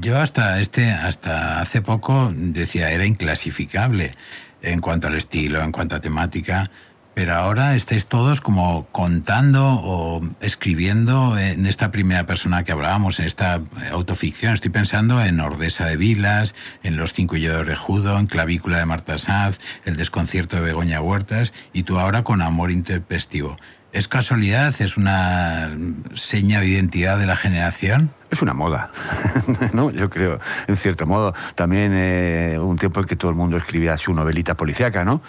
[0.00, 4.14] yo hasta este, hasta hace poco decía era inclasificable
[4.62, 6.70] en cuanto al estilo, en cuanto a temática.
[7.14, 13.26] Pero ahora estáis todos como contando o escribiendo en esta primera persona que hablábamos, en
[13.26, 14.54] esta autoficción.
[14.54, 18.86] Estoy pensando en Ordesa de Vilas, en Los Cinco Yodores de Judo, en Clavícula de
[18.86, 23.58] Marta Saz, El Desconcierto de Begoña Huertas y tú ahora con Amor Intempestivo.
[23.92, 24.74] ¿Es casualidad?
[24.80, 25.70] ¿Es una
[26.14, 28.10] seña de identidad de la generación?
[28.32, 28.90] Es una moda,
[29.74, 29.90] ¿no?
[29.90, 31.34] Yo creo, en cierto modo.
[31.54, 35.20] También eh, un tiempo en que todo el mundo escribía su novelita policíaca, ¿no?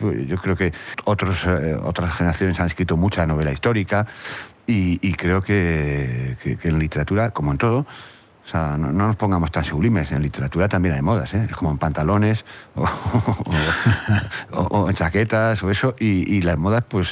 [0.00, 0.72] Yo creo que
[1.04, 4.06] otros, eh, otras generaciones han escrito mucha novela histórica
[4.66, 7.86] y, creo que, en literatura, como en todo,
[8.52, 10.10] no, nos pongamos tan sublimes.
[10.10, 11.46] En literatura también hay modas, ¿eh?
[11.48, 12.44] Es como en pantalones
[14.50, 15.94] o, en chaquetas o eso.
[16.00, 17.08] Y, y, las modas, pues,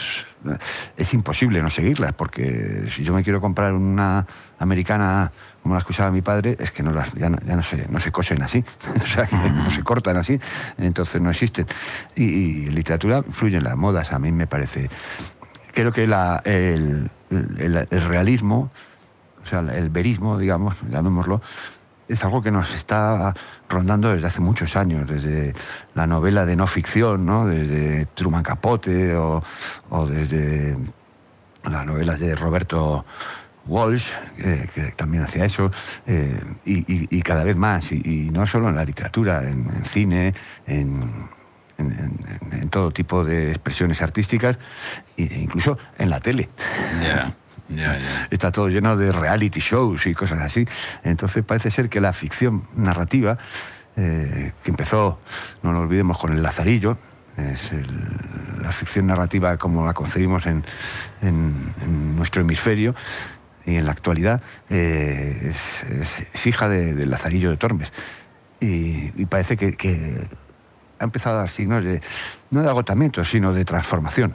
[0.96, 4.26] es imposible no seguirlas, porque si yo me quiero comprar una
[4.58, 8.00] americana como las que usaba mi padre, es que no las, ya, no, se, no
[8.00, 8.64] se cosen así,
[9.02, 10.38] o sea, que no se cortan así,
[10.78, 11.66] entonces no existen.
[12.14, 14.88] Y, en literatura fluyen las modas, a mí me parece.
[15.72, 18.70] Creo que la, el, el, realismo,
[19.42, 21.42] o sea, el verismo, digamos, llamémoslo,
[22.08, 23.34] es algo que nos está
[23.68, 25.52] rondando desde hace muchos años, desde
[25.94, 27.46] la novela de no ficción, ¿no?
[27.46, 29.42] desde Truman Capote o,
[30.08, 30.76] desde
[31.64, 33.04] las novelas de Roberto
[33.66, 34.08] Walsh,
[34.74, 35.70] que también hacía eso,
[36.06, 40.34] eh, y, cada vez más, y, no solo en la literatura, en, cine,
[40.66, 41.28] en,
[42.70, 44.58] todo tipo de expresiones artísticas,
[45.16, 46.48] e incluso en la tele.
[48.30, 50.66] Está todo lleno de reality shows y cosas así.
[51.02, 53.38] Entonces parece ser que la ficción narrativa,
[53.96, 55.18] eh, que empezó,
[55.62, 56.96] no lo olvidemos, con el Lazarillo,
[57.36, 57.70] es
[58.62, 60.64] la ficción narrativa como la concebimos en,
[62.16, 62.94] nuestro hemisferio,
[63.66, 65.52] y en la actualidad eh,
[66.32, 67.92] es, hija del Lazarillo de Tormes.
[68.60, 70.28] Y, parece que,
[70.98, 72.00] ha empezado a dar signos de,
[72.50, 74.34] no de agotamiento, sino de transformación.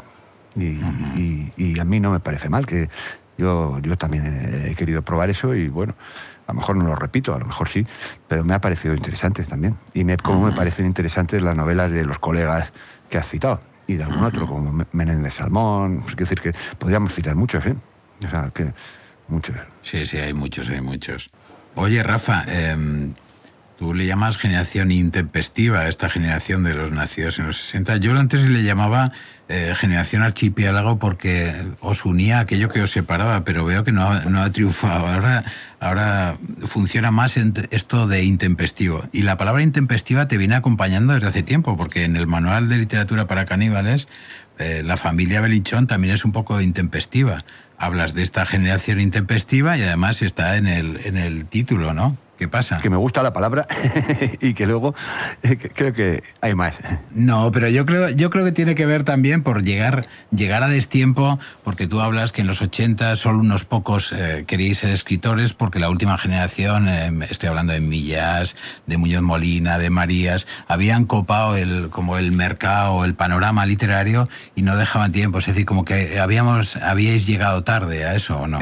[0.56, 2.90] y, a mí no me parece mal que
[3.38, 5.96] yo, yo también he querido probar eso y bueno,
[6.46, 7.88] a lo mejor no lo repito, a lo mejor sí,
[8.28, 9.78] pero me ha parecido interesante también.
[9.94, 12.72] Y me, como me parecen interesantes las novelas de los colegas
[13.10, 17.36] que has citado y de algún otro, como Menéndez Salmón, es decir, que podríamos citar
[17.36, 17.76] muchos, ¿eh?
[18.26, 18.74] O sea, que
[19.32, 19.56] muchos.
[19.82, 21.30] Sí, sí, hay muchos, hay muchos.
[21.76, 23.14] Oye, Rafa, eh,
[23.82, 27.98] Tú le llamas generación intempestiva a esta generación de los nacidos en los 60.
[27.98, 29.12] Yo antes le llamaba
[29.50, 34.52] eh, generación archipiélago porque os unía aquello que os separaba, pero veo que no, ha
[34.52, 35.08] triunfado.
[35.08, 35.46] Ahora,
[35.80, 37.38] ahora funciona más
[37.72, 39.04] esto de intempestivo.
[39.12, 42.78] Y la palabra intempestiva te viene acompañando desde hace tiempo, porque en el manual de
[42.78, 44.08] literatura para caníbales,
[44.60, 47.44] eh, la familia Belichón también es un poco intempestiva.
[47.82, 52.16] Hablas de esta generación intempestiva y además está en el, en el título, ¿no?
[52.42, 52.80] ¿Qué pasa?
[52.80, 53.68] Que me gusta la palabra
[54.42, 54.96] y que luego
[55.44, 56.80] eh, creo que hay más.
[57.12, 60.68] No, pero yo creo, yo creo que tiene que ver también por llegar, llegar a
[60.68, 65.54] destiempo, porque tú hablas que en los 80 solo unos pocos eh, queríais ser escritores,
[65.54, 68.56] porque la última generación, eh, estoy hablando de Millas,
[68.88, 74.64] de Muñoz Molina, de Marías, habían copado el, como el mercado, el panorama literario y
[74.64, 75.38] no dejaban tiempo.
[75.38, 78.58] Es decir, como que habíamos, habíais llegado tarde a eso, ¿o no?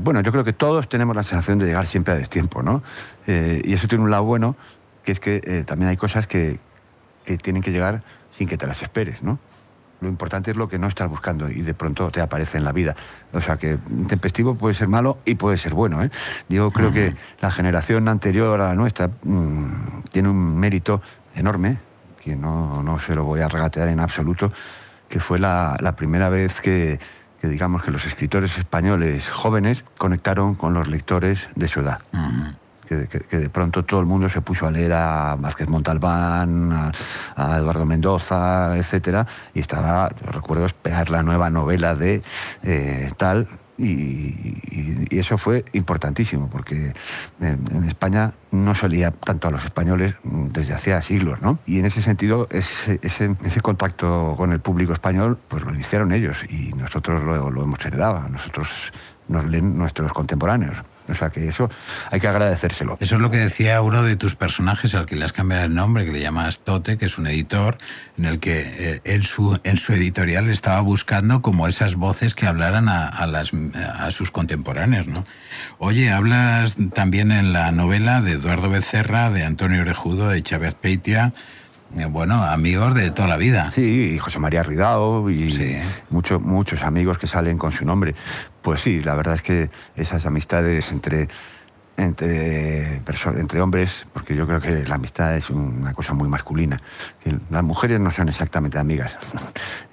[0.00, 2.82] bueno, yo creo que todos tenemos la sensación de llegar siempre a destiempo, ¿no?
[3.26, 4.56] Eh, y eso tiene un lado bueno,
[5.04, 6.58] que es que eh, también hay cosas que,
[7.24, 9.38] que, tienen que llegar sin que te las esperes, ¿no?
[10.00, 12.72] Lo importante es lo que no estás buscando y de pronto te aparece en la
[12.72, 12.96] vida.
[13.32, 16.02] O sea que tempestivo puede ser malo y puede ser bueno.
[16.02, 16.10] ¿eh?
[16.48, 21.00] Yo creo que la generación anterior a la nuestra mm, tiene un mérito
[21.36, 21.78] enorme,
[22.20, 24.52] que no, no, se lo voy a regatear en absoluto,
[25.08, 26.98] que fue la, la primera vez que,
[27.40, 32.00] que, digamos que los escritores españoles jóvenes conectaron con los lectores de su edad
[33.08, 36.92] que, de pronto todo el mundo se puso a leer a Vázquez Montalbán,
[37.36, 42.22] a, Eduardo Mendoza, etcétera, y estaba, recuerdo esperar la nueva novela de
[42.62, 46.92] eh, tal, y, eso fue importantísimo, porque
[47.40, 51.58] en, España no salía tanto a los españoles desde hacía siglos, ¿no?
[51.66, 56.38] Y en ese sentido, ese, ese, contacto con el público español, pues lo iniciaron ellos
[56.48, 58.68] y nosotros lo, lo hemos heredado, nosotros
[59.28, 60.76] nos leen nuestros contemporáneos.
[61.12, 61.70] O sea que eso
[62.10, 62.96] hay que agradecérselo.
[63.00, 65.74] Eso es lo que decía uno de tus personajes al que le has cambiado el
[65.74, 67.78] nombre, que le llamas Tote, que es un editor,
[68.18, 72.46] en el que eh, él su, en su editorial estaba buscando como esas voces que
[72.46, 75.06] hablaran a, las, a sus contemporáneos.
[75.06, 75.24] ¿no?
[75.78, 81.32] Oye, hablas también en la novela de Eduardo Becerra, de Antonio Orejudo, de Chávez Peitia
[81.98, 83.70] eh, bueno, amigos de toda la vida.
[83.70, 88.14] Sí, y José María Ridao y muchos, muchos amigos que salen con su nombre.
[88.62, 91.28] Pues sí, la verdad es que esas amistades entre,
[91.96, 96.78] entre, hombres, porque yo creo que la amistad es una cosa muy masculina.
[97.50, 99.16] Las mujeres no son exactamente amigas.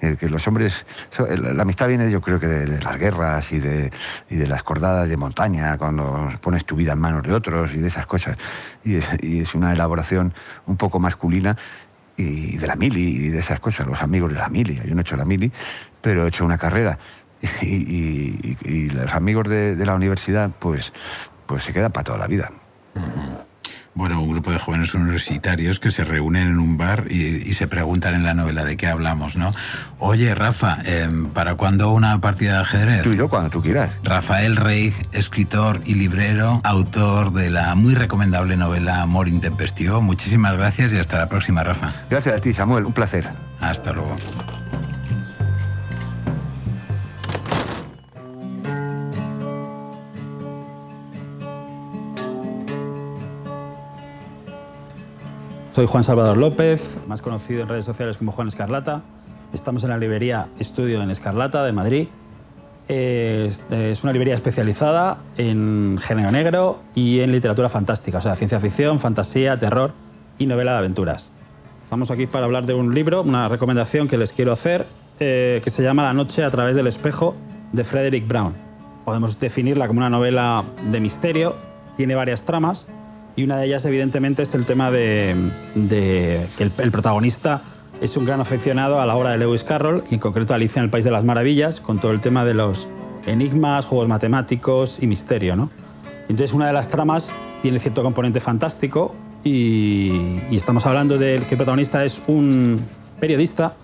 [0.00, 0.86] que los hombres,
[1.18, 3.90] la amistad viene yo creo que de, las guerras y de,
[4.28, 7.78] y de las cordadas de montaña, cuando pones tu vida en manos de otros y
[7.78, 8.36] de esas cosas.
[8.84, 10.32] Y es, y es una elaboración
[10.66, 11.56] un poco masculina
[12.16, 14.76] y de la mili y de esas cosas, los amigos de la mili.
[14.76, 15.50] Yo no he hecho la mili,
[16.00, 16.98] pero he hecho una carrera.
[17.62, 20.92] Y, los amigos de, la universidad, pues,
[21.46, 22.50] pues se quedan para toda la vida.
[23.94, 28.14] Bueno, un grupo de jóvenes universitarios que se reúnen en un bar y, se preguntan
[28.14, 29.52] en la novela de qué hablamos, ¿no?
[29.98, 33.02] Oye, Rafa, em, ¿para cuándo una partida de ajedrez?
[33.02, 33.90] Tú y yo, cuando tú quieras.
[34.04, 40.00] Rafael Rey, escritor y librero, autor de la muy recomendable novela Amor Intempestivo.
[40.00, 41.92] Muchísimas gracias y hasta la próxima, Rafa.
[42.08, 42.86] Gracias a ti, Samuel.
[42.86, 43.28] Un placer.
[43.60, 44.16] Hasta luego.
[55.72, 59.02] Soy Juan Salvador López, más conocido en redes sociales como Juan Escarlata.
[59.52, 62.08] Estamos en la librería Estudio en Escarlata de Madrid.
[62.88, 63.68] es,
[64.02, 69.60] una librería especializada en género negro y en literatura fantástica, o sea, ciencia ficción, fantasía,
[69.60, 69.92] terror
[70.40, 71.30] y novela de aventuras.
[71.84, 74.84] Estamos aquí para hablar de un libro, una recomendación que les quiero hacer,
[75.20, 77.36] eh, que se llama La noche a través del espejo
[77.72, 78.54] de Frederick Brown.
[79.04, 81.54] Podemos definirla como una novela de misterio,
[81.96, 82.88] tiene varias tramas
[83.40, 85.34] y una de ellas evidentemente es el tema de,
[85.88, 87.62] que el protagonista
[88.02, 90.84] es un gran aficionado a la obra de Lewis Carroll y en concreto Alicia en
[90.84, 92.86] el País de las Maravillas, con todo el tema de los
[93.24, 95.56] enigmas, juegos matemáticos y misterio.
[95.56, 95.70] ¿no?
[96.28, 97.32] Entonces una de las tramas
[97.62, 102.78] tiene cierto componente fantástico y, estamos hablando de que el protagonista es un
[103.20, 103.74] periodista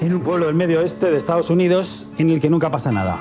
[0.00, 3.18] en un pueblo del medio oeste de Estados Unidos en el que nunca pasa nada.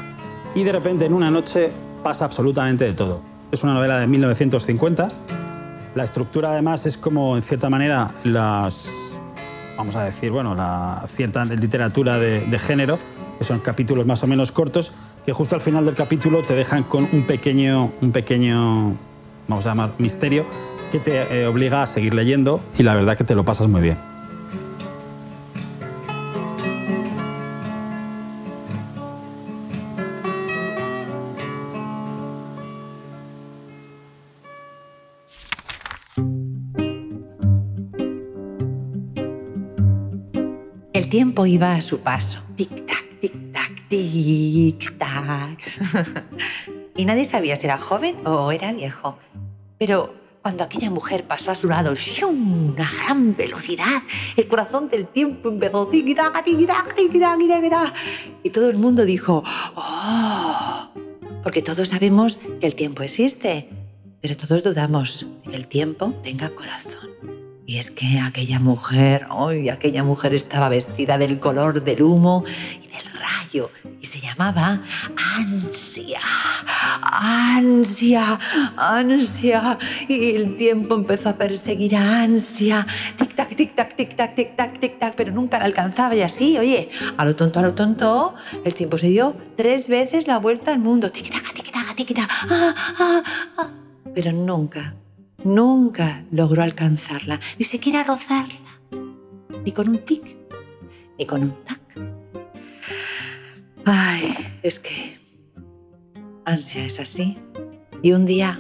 [0.56, 1.70] Y de repente en una noche
[2.02, 3.35] pasa absolutamente de todo.
[3.52, 5.12] Es una novela de 1950.
[5.96, 8.90] La estructura además es como en cierta manera las
[9.78, 12.98] vamos a decir, bueno, la cierta literatura de, género,
[13.38, 14.92] que son capítulos más o menos cortos,
[15.26, 18.96] que justo al final del capítulo te dejan con un pequeño, un pequeño,
[19.48, 20.46] vamos a llamar, misterio
[20.92, 23.82] que te eh, obliga a seguir leyendo y la verdad que te lo pasas muy
[23.82, 24.15] bien.
[41.16, 42.40] Tiempo iba a su paso.
[42.58, 45.58] Tic-tac, tic-tac, tic-tac.
[46.98, 49.18] y nadie sabía si era joven o era viejo.
[49.78, 52.76] Pero cuando aquella mujer pasó a su lado, ¡shum!
[52.78, 54.04] a gran velocidad,
[54.36, 57.94] el corazón del tiempo empezó tic-tac, tic-tac, tic-tac, tic-tac.
[58.44, 59.42] Y todo el mundo dijo,
[59.76, 60.90] ¡oh!
[61.44, 63.70] Porque todos sabemos que el tiempo existe,
[64.20, 67.35] pero todos dudamos que el tiempo tenga corazón.
[67.68, 72.44] Y es que aquella mujer, hoy aquella mujer estaba vestida del color del humo
[72.84, 74.84] y del rayo y se llamaba
[75.36, 76.20] ansia,
[77.02, 78.40] ansia,
[78.78, 79.80] ansia.
[80.08, 82.86] Y el tiempo empezó a perseguir a ansia.
[83.18, 87.60] Tic-tac, tic-tac, tic-tac, tic-tac, tic-tac, pero nunca la alcanzaba y así, oye, a lo tonto,
[87.60, 91.12] a lo tonto, el tiempo se dio tres veces la vuelta al mundo.
[91.12, 93.24] Tic-tac, tic-tac, tic-tac, ah, ah,
[93.58, 93.70] ah.
[94.14, 94.94] pero nunca
[95.46, 98.60] nunca logró alcanzarla, ni siquiera rozarla,
[99.64, 100.36] ni con un tic,
[101.18, 101.80] ni con un tac.
[103.86, 105.18] Ay, es que
[106.44, 107.38] ansia es así.
[108.02, 108.60] Y un día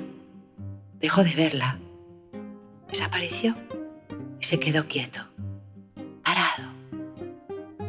[1.00, 1.80] dejó de verla,
[2.90, 3.56] desapareció
[4.40, 5.20] y se quedó quieto,
[6.24, 6.72] parado.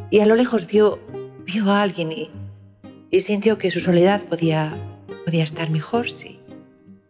[0.09, 0.99] Y a lo lejos vio,
[1.45, 2.31] vio a alguien y,
[3.11, 4.77] y sintió que su soledad podía,
[5.25, 6.36] podía estar mejor si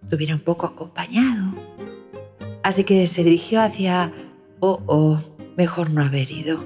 [0.07, 1.53] estuviera un poco acompañado.
[2.63, 4.13] Así que se dirigió hacia...
[4.61, 5.19] Oh, oh,
[5.57, 6.65] mejor no haber ido,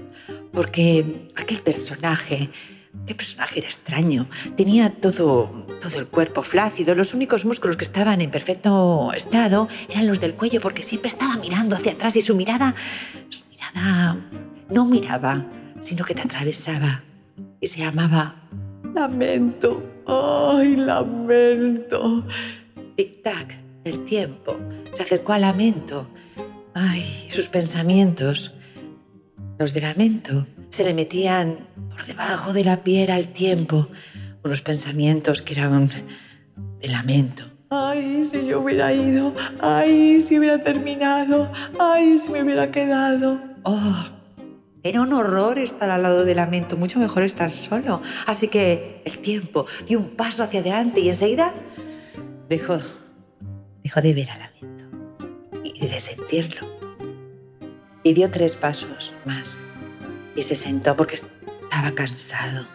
[0.53, 2.49] porque aquel personaje,
[3.07, 8.21] qué personaje era extraño, tenía todo, todo el cuerpo flácido, los únicos músculos que estaban
[8.21, 12.35] en perfecto estado eran los del cuello, porque siempre estaba mirando hacia atrás y su
[12.35, 12.75] mirada,
[13.29, 14.17] su mirada
[14.69, 15.47] no miraba,
[15.81, 17.03] sino que te atravesaba
[17.59, 18.35] y se llamaba
[18.93, 19.83] lamento.
[20.05, 22.23] ¡Ay, lamento!
[23.02, 24.60] Tic-tac, el tiempo
[24.93, 26.08] se acercó al lamento.
[26.76, 28.54] Ay, sus pensamientos,
[29.58, 31.58] los de lamento, se le metían
[31.89, 33.88] por debajo de la piel al tiempo.
[34.43, 35.89] Unos pensamientos que eran
[36.80, 37.43] de lamento.
[37.72, 39.34] Ay, si yo hubiera ido.
[39.60, 41.52] Ay, si hubiera terminado.
[41.80, 43.41] Ay, si me hubiera quedado.
[43.64, 43.95] Oh,
[44.84, 48.04] era un horror estar al lado del lamento, mucho mejor estar solo.
[48.28, 51.52] Así que el tiempo dio un paso hacia adelante y enseguida
[52.52, 52.80] dejó,
[53.82, 54.84] dejó de ver a lamento
[55.64, 56.68] y de sentirlo.
[58.04, 59.62] Y dio tres pasos más
[60.36, 62.66] y se sentó porque estaba cansado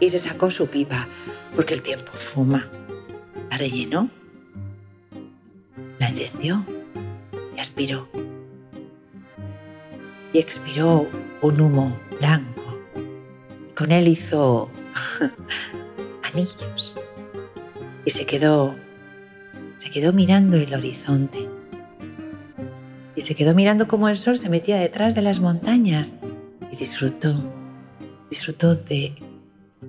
[0.00, 1.06] y se sacó su pipa
[1.54, 2.66] porque el tiempo fuma.
[3.48, 4.10] La rellenó,
[6.00, 6.64] la encendió
[7.56, 8.08] y aspiró.
[10.32, 11.06] Y expiró
[11.42, 12.76] un humo blanco.
[13.76, 14.68] con él hizo
[16.32, 16.96] anillos.
[18.04, 18.74] Y se quedó,
[19.82, 21.48] se quedó mirando el horizonte
[23.16, 26.12] y se quedó mirando cómo el sol se metía detrás de las montañas
[26.70, 27.34] y disfrutó,
[28.30, 29.12] disfrutó de,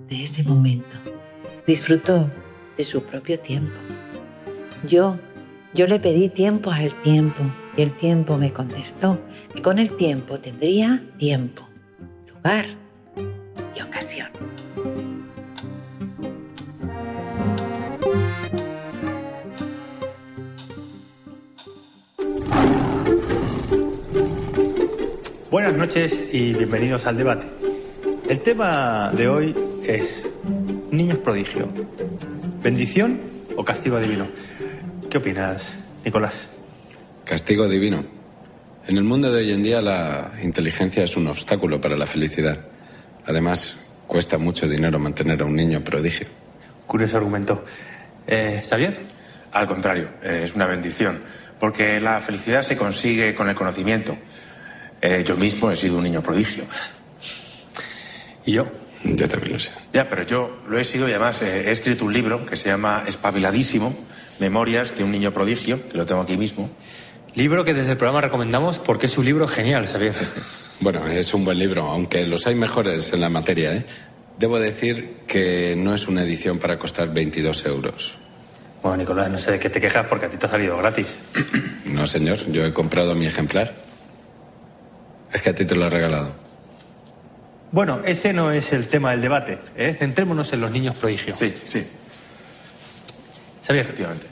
[0.09, 0.95] de ese momento,
[1.67, 2.27] disfrutó
[2.75, 3.75] de su propio tiempo.
[4.87, 5.19] Yo,
[5.75, 7.43] yo le pedí tiempo al tiempo
[7.77, 9.19] y el tiempo me contestó
[9.53, 11.69] que con el tiempo tendría tiempo,
[12.33, 12.65] lugar
[13.77, 14.29] y ocasión.
[25.53, 27.45] Buenas noches y bienvenidos al debate.
[28.27, 30.27] El tema de hoy es
[30.89, 31.69] niños prodigio.
[32.63, 33.21] ¿Bendición
[33.55, 34.25] o castigo divino?
[35.11, 36.47] ¿Qué opinas, Nicolás?
[37.23, 38.03] Castigo divino.
[38.87, 42.57] En el mundo de hoy en día la inteligencia es un obstáculo para la felicidad.
[43.27, 43.75] Además,
[44.07, 46.25] cuesta mucho dinero mantener a un niño prodigio.
[46.87, 47.63] Curioso argumento.
[48.25, 49.01] Eh, ¿Xavier?
[49.51, 51.21] Al contrario, eh, es una bendición,
[51.59, 54.17] porque la felicidad se consigue con el conocimiento.
[55.05, 56.63] Eh, yo mismo he sido un niño prodigio.
[58.45, 58.67] ¿Y yo?
[59.03, 59.69] Yo también lo sé.
[59.91, 62.69] Ya, pero yo lo he sido y además eh, he escrito un libro que se
[62.69, 63.93] llama Espabiladísimo,
[64.39, 66.69] Memorias de un niño prodigio, que lo tengo aquí mismo.
[67.35, 70.15] Libro que desde el programa recomendamos porque es un libro genial, ¿sabías?
[70.79, 73.73] Bueno, es un buen libro, aunque los hay mejores en la materia.
[73.75, 73.85] ¿eh?
[74.39, 78.17] Debo decir que no es una edición para costar 22 euros.
[78.81, 81.07] Bueno, Nicolás, no sé de qué te quejas porque a ti te ha salido gratis.
[81.85, 83.82] No, señor, yo he comprado mi ejemplar.
[85.33, 86.29] Es que a ti te lo he regalado.
[87.71, 89.57] Bueno, ese no es el tema del debate.
[89.75, 89.95] ¿eh?
[89.97, 91.37] Centrémonos en los niños prodigios.
[91.39, 91.83] Sí, sí.
[93.65, 93.85] Xavier.
[93.85, 94.27] Efectivamente.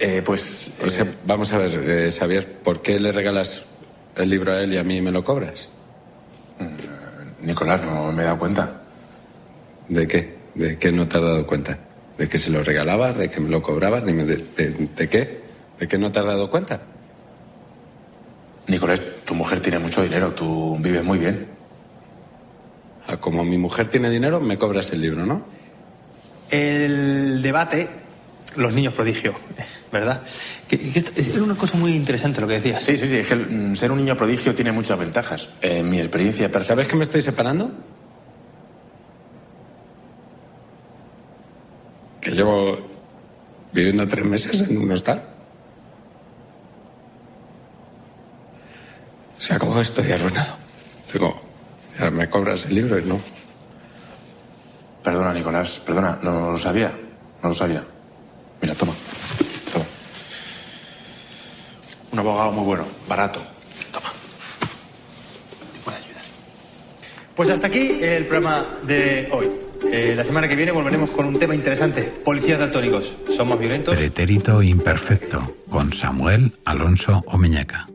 [0.00, 0.70] Eh, pues.
[0.84, 3.64] O sea, vamos a ver, eh, Xavier, ¿por qué le regalas
[4.16, 5.68] el libro a él y a mí me lo cobras?
[6.58, 8.82] Mm, Nicolás, no me he dado cuenta.
[9.88, 10.38] ¿De qué?
[10.54, 11.78] ¿De qué no te has dado cuenta?
[12.16, 13.18] ¿De que se lo regalabas?
[13.18, 14.06] ¿De que me lo cobrabas?
[14.06, 15.42] Dime, ¿de, de, de qué?
[15.78, 16.80] ¿De qué no te has dado cuenta?
[18.68, 21.46] Nicolás, tu mujer tiene mucho dinero, tú vives muy bien.
[23.06, 25.44] Ah, como mi mujer tiene dinero, me cobras el libro, ¿no?
[26.50, 27.88] El debate,
[28.56, 29.34] los niños prodigio,
[29.92, 30.22] ¿verdad?
[30.68, 32.82] Que, que esto- es una cosa muy interesante lo que decías.
[32.84, 35.48] Sí, sí, sí, es que mm, ser un niño prodigio tiene muchas ventajas.
[35.60, 36.76] En mi experiencia personal.
[36.76, 37.70] ¿Sabes que me estoy separando?
[42.20, 42.78] Que llevo
[43.72, 45.22] viviendo tres meses en un hostal.
[49.42, 50.56] Se acabó esto y arruinado.
[51.12, 51.42] Digo,
[51.98, 53.20] ya me cobras el libro y no.
[55.02, 56.92] Perdona, Nicolás, perdona, no lo sabía.
[57.42, 57.84] No lo sabía.
[58.60, 58.92] Mira, toma.
[59.72, 59.84] Toma.
[62.12, 63.42] Un abogado muy bueno, barato.
[67.34, 69.50] Pues hasta aquí el programa de hoy.
[69.90, 72.02] Eh, la semana que viene volveremos con un tema interesante.
[72.24, 73.12] Policías daltónicos.
[73.36, 73.96] ¿Son más violentos?
[73.96, 77.88] Pretérito imperfecto con Samuel Alonso Omeñaca.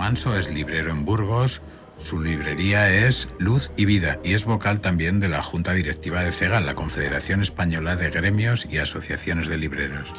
[0.00, 1.60] Manso es librero en Burgos.
[1.98, 6.32] Su librería es Luz y Vida y es vocal también de la Junta Directiva de
[6.32, 10.14] CEGAL, la Confederación Española de Gremios y Asociaciones de Libreros.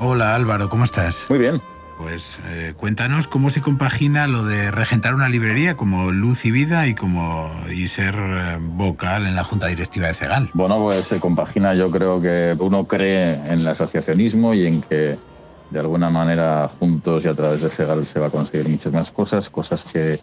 [0.00, 1.26] Hola Álvaro, ¿cómo estás?
[1.28, 1.60] Muy bien.
[1.98, 6.86] Pues eh, cuéntanos cómo se compagina lo de regentar una librería como Luz y Vida
[6.86, 10.48] y como y ser eh, vocal en la Junta Directiva de CEGAL.
[10.54, 15.18] Bueno, pues se compagina, yo creo que uno cree en el asociacionismo y en que
[15.70, 19.10] de alguna manera juntos y a través de CEGAL se va a conseguir muchas más
[19.10, 20.20] cosas, cosas que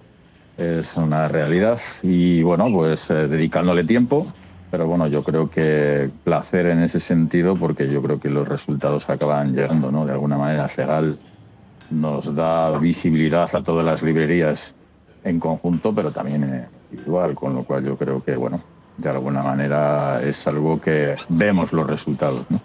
[0.58, 4.26] es una realidad y bueno, pues eh, dedicándole tiempo,
[4.72, 9.10] pero bueno, yo creo que placer en ese sentido porque yo creo que los resultados
[9.10, 10.06] acaban llegando, ¿no?
[10.06, 11.18] De alguna manera CEGAL
[11.92, 14.74] nos da visibilidad a todas las librerías
[15.24, 18.62] en conjunto, pero también eh, individual, con lo cual yo creo que, bueno,
[18.98, 22.46] de alguna manera es algo que vemos los resultados.
[22.50, 22.60] ¿no?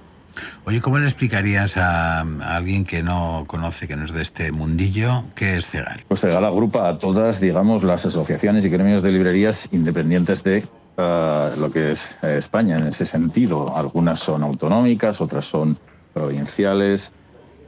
[0.64, 5.24] Oye, ¿cómo le explicarías a, alguien que no conoce, que no es de este mundillo,
[5.34, 6.04] qué es CEGAL?
[6.08, 10.64] Pues CEGAL agrupa a todas, digamos, las asociaciones y gremios de librerías independientes de
[10.96, 13.76] eh, lo que es eh, España en ese sentido.
[13.76, 15.76] Algunas son autonómicas, otras son
[16.12, 17.12] provinciales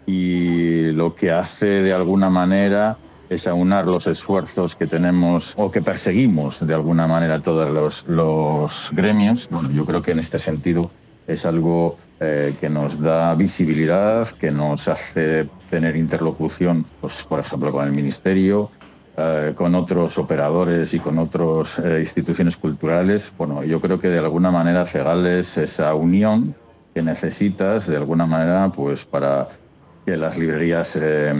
[0.07, 2.97] y lo que hace de alguna manera
[3.31, 8.91] es aunar los esfuerzos que tenemos o que perseguimos de alguna manera todos los, los
[8.93, 9.49] gremios.
[9.51, 10.91] Bueno, yo creo que en este sentido
[11.33, 17.73] es algo eh, que nos da visibilidad, que nos hace tener interlocución, pues, por ejemplo,
[17.73, 18.71] con el Ministerio,
[19.17, 23.33] eh, con otros operadores y con otras instituciones culturales.
[23.37, 26.55] Bueno, yo creo que de alguna manera CEGAL es esa unión
[26.95, 29.49] que necesitas de alguna manera pues para
[30.05, 31.35] que las librerías eh,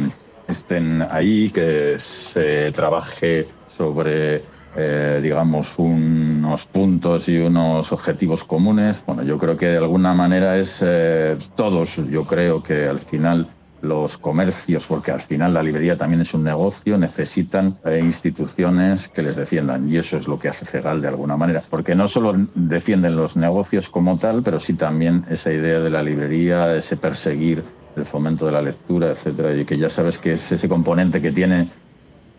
[0.49, 4.43] estén ahí, que se trabaje sobre,
[4.77, 9.03] eh, digamos, unos puntos y unos objetivos comunes.
[9.07, 13.47] Bueno, yo creo que de alguna manera es eh, todos, yo creo que al final
[13.83, 19.23] los comercios, porque al final la librería también es un negocio, necesitan eh, instituciones que
[19.23, 19.91] les defiendan.
[19.91, 21.63] Y eso es lo que hace CEGAL de alguna manera.
[21.69, 26.03] Porque no solo defienden los negocios como tal, pero sí también esa idea de la
[26.03, 27.65] librería, ese perseguir
[27.97, 31.31] el fomento de la lectura, etcétera, y que ya sabes que es ese componente que
[31.31, 31.69] tiene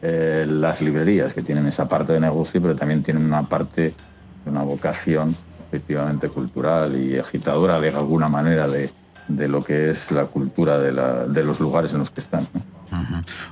[0.06, 3.94] eh, las librerías, que tienen esa parte de negocio, pero también tienen una parte,
[4.46, 5.34] una vocación
[5.68, 8.90] efectivamente cultural y agitadora de alguna manera de,
[9.30, 12.46] de lo que es la cultura de, la, de los lugares en los que están.
[12.54, 12.62] ¿no?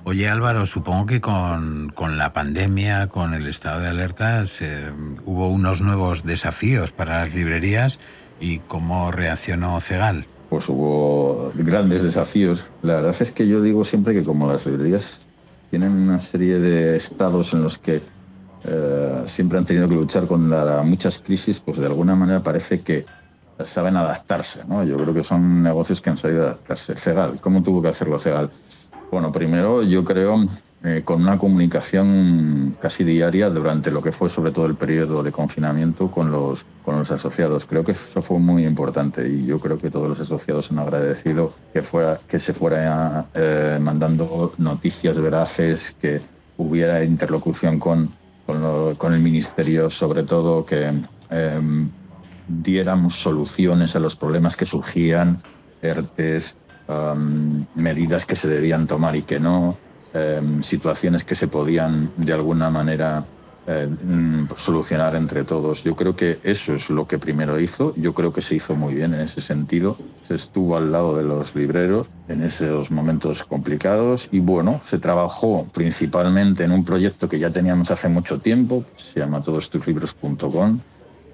[0.04, 4.44] Oye Álvaro, supongo que con, la pandemia, con el estado de alerta,
[5.26, 7.98] hubo unos nuevos desafíos para las librerías
[8.40, 10.26] y cómo reaccionó Cegal.
[10.50, 12.70] Pues hubo grandes desafíos.
[12.82, 15.22] La verdad es que yo digo siempre que como las librerías
[15.72, 18.02] tienen una serie de estados en los que
[18.66, 20.50] eh, siempre han tenido que luchar con
[20.86, 23.06] muchas crisis, pues de alguna manera parece que
[23.64, 24.60] saben adaptarse.
[24.68, 24.84] ¿no?
[24.84, 26.96] Yo creo que son negocios que han sabido adaptarse.
[26.98, 28.50] Cegal, ¿cómo tuvo que hacerlo Cegal?
[29.10, 30.46] Bueno, primero yo creo
[30.84, 35.32] eh, con una comunicación casi diaria durante lo que fue sobre todo el periodo de
[35.32, 37.66] confinamiento con los, con los asociados.
[37.66, 41.54] Creo que eso fue muy importante y yo creo que todos los asociados han agradecido
[41.72, 46.20] que, fuera, que se fuera eh, mandando noticias veraces, que
[46.58, 48.10] hubiera interlocución con,
[48.98, 50.92] con, el Ministerio, sobre todo que
[51.30, 51.90] em,
[52.48, 55.44] diéramos soluciones a los problemas que surgían,
[55.84, 56.56] ERTES,
[57.76, 59.78] medidas que se debían tomar y que no,
[60.14, 63.24] em, situaciones que se podían de alguna manera
[63.68, 65.84] eh, mm, solucionar entre todos.
[65.84, 67.94] Yo creo que eso es lo que primero hizo.
[67.96, 69.98] Yo creo que se hizo muy bien en ese sentido.
[70.28, 75.68] Se estuvo al lado de los libreros en esos momentos complicados y bueno, se trabajó
[75.74, 80.80] principalmente en un proyecto que ya teníamos hace mucho tiempo, se llama todostuslibros.com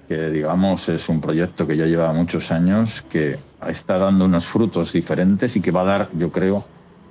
[0.08, 4.92] que digamos es un proyecto que ya lleva muchos años, que está dando unos frutos
[4.92, 6.64] diferentes y que va a dar, yo creo,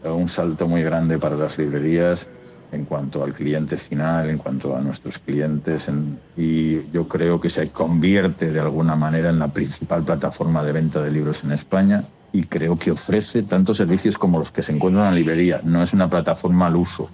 [0.04, 2.28] un salto muy grande para las librerías
[2.72, 5.90] en cuanto al cliente final, en cuanto a nuestros clientes.
[6.36, 11.02] y yo creo que se convierte de alguna manera en la principal plataforma de venta
[11.02, 15.08] de libros en España y creo que ofrece tantos servicios como los que se encuentran
[15.08, 15.62] en la librería.
[15.64, 17.10] No es una plataforma al uso,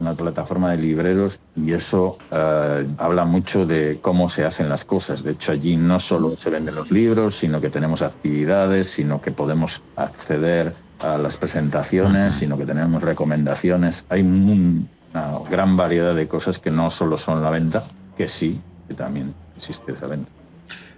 [0.00, 5.22] una plataforma de libreros y eso eh, habla mucho de cómo se hacen las cosas.
[5.22, 9.30] De hecho, allí no solo se venden los libros, sino que tenemos actividades, sino que
[9.30, 14.04] podemos acceder a las presentaciones, sino que tenemos recomendaciones.
[14.08, 17.84] Hay una gran variedad de cosas que no solo son la venta,
[18.16, 20.30] que sí, que también existe esa venta.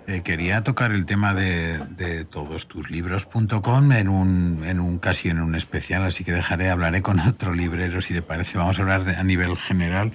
[0.06, 5.54] Eh, quería tocar el tema de, de todostuslibros.com en un, en un casi en un
[5.54, 8.58] especial, así que dejaré, hablaré con otro librero si te parece.
[8.58, 10.12] Vamos a hablar de, a nivel general.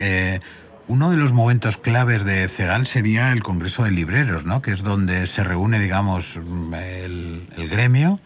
[0.00, 0.40] Eh,
[0.88, 4.62] uno de los momentos claves de CEGAL sería el Congreso de Libreros, ¿no?
[4.62, 8.18] que es donde se reúne, digamos, el, el gremio,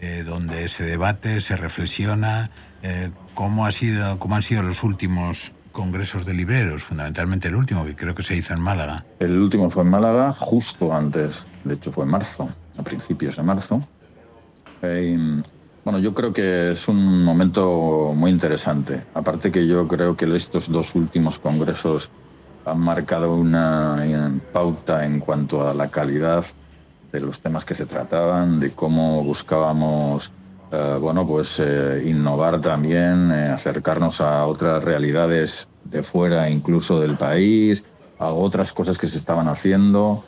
[0.00, 2.50] eh, donde se debate, se reflexiona
[3.34, 7.94] cómo, ha sido, cómo han sido los últimos congresos de libreros, fundamentalmente el último, que
[7.94, 9.04] creo que se hizo en Málaga.
[9.20, 13.42] El último fue en Málaga justo antes, de hecho fue en marzo, a principios de
[13.42, 13.80] marzo.
[14.80, 15.42] Eh,
[15.84, 19.02] bueno, yo creo que es un momento muy interesante.
[19.12, 22.08] Aparte que yo creo que estos dos últimos congresos
[22.64, 26.46] han marcado una pauta en cuanto a la calidad
[27.16, 30.30] de los temas que se trataban, de cómo buscábamos
[30.72, 37.16] eh, bueno, pues eh, innovar también, eh, acercarnos a otras realidades de fuera, incluso del
[37.16, 37.84] país,
[38.18, 40.24] a otras cosas que se estaban haciendo,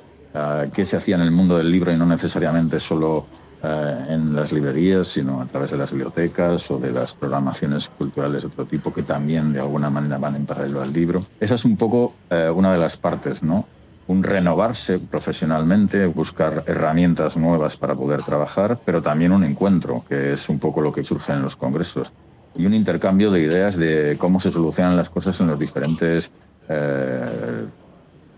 [0.72, 3.26] qué se hacía en el mundo del libro y no necesariamente solo
[3.61, 8.49] en las librerías, sino a través de las bibliotecas o de las programaciones culturales de
[8.49, 11.24] otro tipo que también de alguna manera van en paralelo al libro.
[11.41, 13.66] Esa es un poco una de las partes, ¿no?
[14.09, 20.48] Un renovarse profesionalmente, buscar herramientas nuevas para poder trabajar, pero también un encuentro, que es
[20.48, 22.11] un poco lo que surge en los congresos,
[22.56, 26.30] y un intercambio de ideas de cómo se solucionan las cosas en los diferentes
[26.68, 27.66] eh,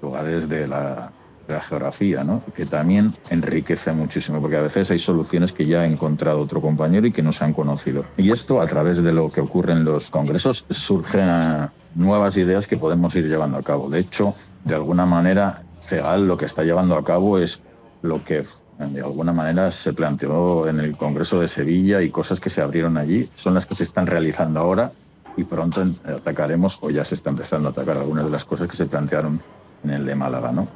[0.03, 1.13] lugares de la,
[1.69, 2.45] geografía, ¿no?
[2.55, 7.09] que también enriquece muchísimo, porque a veces hay soluciones que ya ha encontrado otro compañero
[7.09, 8.05] y que no se han conocido.
[8.17, 12.77] Y esto, a través de lo que ocurre en los congresos, surgen nuevas ideas que
[12.77, 13.91] podemos ir llevando a cabo.
[13.91, 17.61] De hecho, de alguna manera, CEGAL lo que está llevando a cabo es
[18.03, 18.45] lo que
[18.79, 22.97] de alguna manera se planteó en el Congreso de Sevilla y cosas que se abrieron
[22.97, 24.93] allí son las que se están realizando ahora
[25.37, 28.77] y pronto atacaremos o ya se está empezando a atacar algunas de las cosas que
[28.77, 29.41] se plantearon
[29.85, 30.69] en el de Málaga, ¿no?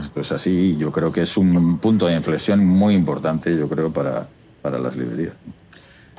[0.00, 3.68] Esto es así y yo creo que es un punto de inflexión muy importante, yo
[3.68, 4.26] creo, para,
[4.62, 5.34] para las librerías.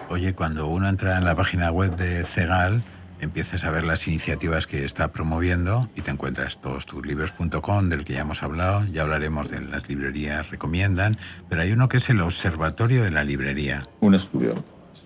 [0.09, 2.81] Oye, cuando uno entra en la página web de CEGAL,
[3.19, 8.13] empiezas a ver las iniciativas que está promoviendo y te encuentras todos tus del que
[8.13, 11.17] ya hemos hablado, ya hablaremos de las librerías recomiendan,
[11.49, 13.87] pero hay uno que es el Observatorio de la Librería.
[14.01, 14.55] Un estudio,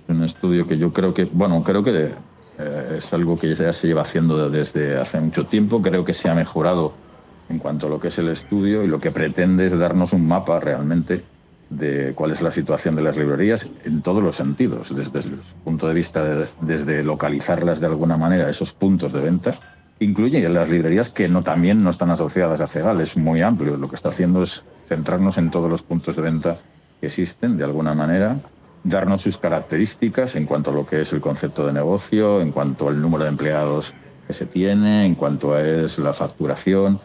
[0.07, 2.11] un estudio que yo creo que, bueno, creo que
[2.59, 6.29] eh, es algo que ya se lleva haciendo desde hace mucho tiempo, creo que se
[6.29, 6.93] ha mejorado
[7.49, 10.27] en cuanto a lo que es el estudio y lo que pretende es darnos un
[10.27, 11.23] mapa realmente
[11.77, 15.87] de cuál es la situación de las librerías en todos los sentidos, desde el punto
[15.87, 19.55] de vista de, desde localizarlas de alguna manera, esos puntos de venta,
[19.99, 23.89] incluye las librerías que no, también no están asociadas a CEGAL, es muy amplio, lo
[23.89, 26.57] que está haciendo es centrarnos en todos los puntos de venta
[26.99, 28.37] que existen de alguna manera
[28.83, 32.89] darnos sus características en cuanto a lo que es el concepto de negocio, en cuanto
[32.89, 33.93] al número de empleados
[34.27, 36.99] que se tiene, en cuanto a es la facturación,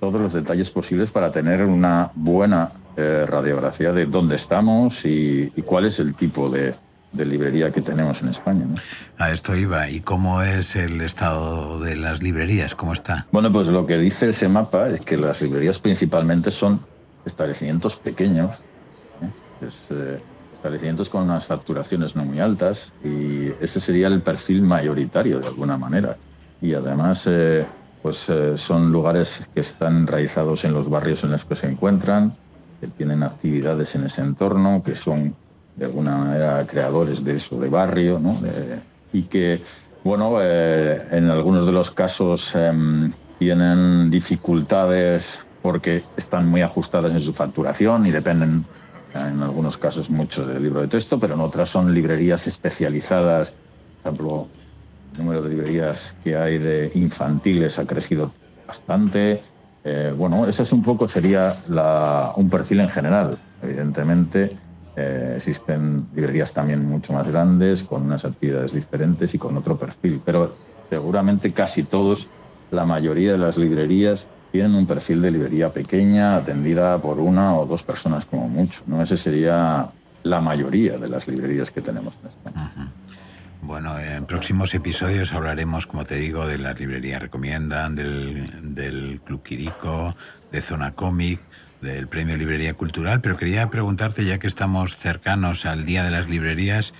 [0.00, 5.86] todos los detalles posibles para tener una buena eh, radiografía de dónde estamos y, cuál
[5.86, 6.74] es el tipo de,
[7.12, 8.64] librería que tenemos en España.
[9.18, 9.88] A esto iba.
[9.90, 12.74] ¿Y cómo es el estado de las librerías?
[12.74, 13.26] ¿Cómo está?
[13.32, 16.80] Bueno, pues lo que dice ese mapa es que las librerías principalmente son
[17.24, 18.52] establecimientos pequeños,
[19.22, 19.68] ¿eh?
[19.90, 20.20] Eh,
[20.54, 25.76] establecimientos con unas facturaciones no muy altas y ese sería el perfil mayoritario de alguna
[25.76, 26.16] manera.
[26.62, 27.26] Y además
[28.02, 32.34] pues eh, son lugares que están enraizados en los barrios en los que se encuentran,
[32.80, 35.34] que tienen actividades en ese entorno, que son
[35.76, 38.36] de alguna manera creadores de eso de barrio, ¿no?
[39.12, 39.62] y que,
[40.04, 47.20] bueno, eh, en algunos de los casos em, tienen dificultades porque están muy ajustadas en
[47.20, 48.64] su facturación y dependen
[49.14, 53.50] en algunos casos mucho del libro de texto, pero en otras son librerías especializadas,
[54.02, 54.48] por ejemplo,
[55.12, 58.32] el número de librerías que hay de infantiles ha crecido
[58.66, 59.42] bastante.
[59.84, 61.54] Eh, bueno, ese es un poco, sería
[62.36, 63.38] un perfil en general.
[63.62, 64.56] Evidentemente,
[64.96, 70.20] eh, existen librerías también mucho más grandes, con unas actividades diferentes y con otro perfil,
[70.24, 70.54] pero
[70.88, 72.26] seguramente casi todos,
[72.70, 77.66] la mayoría de las librerías tienen un perfil de librería pequeña, atendida por una o
[77.66, 78.82] dos personas como mucho.
[78.86, 79.02] ¿no?
[79.02, 79.88] Ese sería
[80.22, 82.92] la mayoría de las librerías que tenemos en España.
[83.62, 89.42] Bueno, en próximos episodios hablaremos, como te digo, de las librerías recomiendan, del, del Club
[89.42, 90.16] Quirico,
[90.50, 91.40] de Zona Cómic,
[91.80, 96.28] del Premio Librería Cultural, pero quería preguntarte, ya que estamos cercanos al Día de las
[96.28, 96.94] Librerías,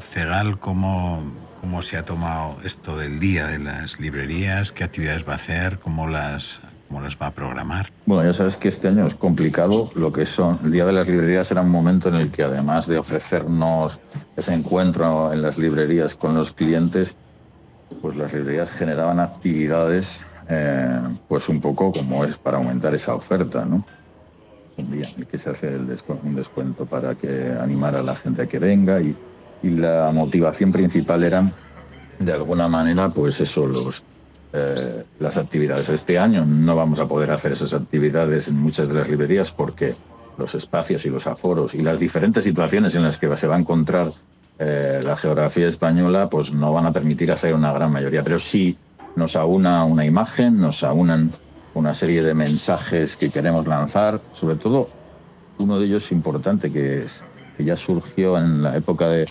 [0.00, 1.22] Cegal, ¿cómo,
[1.60, 4.72] cómo se ha tomado esto del Día de las Librerías?
[4.72, 5.78] ¿Qué actividades va a hacer?
[5.78, 6.60] ¿Cómo las
[6.90, 7.88] ¿Cómo las va a programar?
[8.04, 9.92] Bueno, ya sabes que este año es complicado.
[9.94, 12.88] Lo que son el Día de las Librerías era un momento en el que además
[12.88, 14.00] de ofrecernos
[14.36, 17.14] ese encuentro en las librerías con los clientes,
[18.02, 23.64] pues las librerías generaban actividades, eh, pues un poco como es para aumentar esa oferta,
[23.64, 23.86] ¿no?
[24.72, 28.02] Es un día en el que se hace el un descuento para que animar a
[28.02, 29.14] la gente a que venga y,
[29.62, 31.52] y la motivación principal era,
[32.18, 34.02] de alguna manera, pues eso, los
[34.52, 35.88] eh, las actividades.
[35.88, 39.94] Este año no vamos a poder hacer esas actividades en muchas de las librerías porque
[40.36, 43.58] los espacios y los aforos y las diferentes situaciones en las que se va a
[43.58, 44.10] encontrar
[44.58, 48.22] eh, la geografía española pues no van a permitir hacer una gran mayoría.
[48.22, 48.76] Pero sí
[49.16, 51.30] nos aúna una imagen, nos aunan
[51.74, 54.88] una serie de mensajes que queremos lanzar, sobre todo
[55.58, 57.22] uno de ellos importante que, es,
[57.56, 59.28] que ya surgió en la época de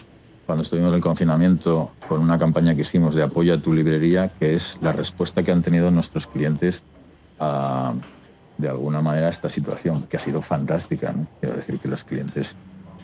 [0.50, 4.32] cuando estuvimos en el confinamiento con una campaña que hicimos de apoyo a tu librería,
[4.40, 6.82] que es la respuesta que han tenido nuestros clientes
[7.40, 7.94] a,
[8.58, 11.14] de alguna manera, a esta situación, que ha sido fantástica.
[11.40, 12.56] Quiero decir que los clientes,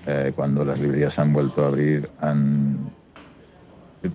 [0.07, 2.89] eh, cuando las librerías han vuelto a abrir, han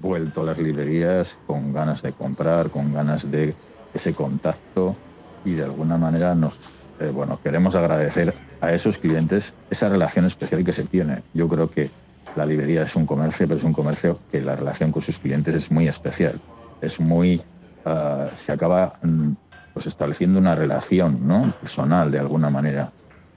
[0.03, 3.55] vuelto a las librerías con ganas de comprar, con ganas de
[3.95, 4.97] ese contacto
[5.45, 6.59] y de alguna manera nos,
[6.99, 11.23] eh, bueno, queremos agradecer a esos clientes esa relación especial que se tiene.
[11.33, 11.91] Yo creo que
[12.37, 15.55] la librería es un comercio, pero es un comercio que la relación con sus clientes
[15.55, 16.41] es muy especial.
[16.81, 17.41] Es muy.
[17.85, 19.33] Ah, se acaba mm,
[19.73, 21.53] pues, estableciendo una relación ¿no?
[21.61, 22.91] personal de alguna manera.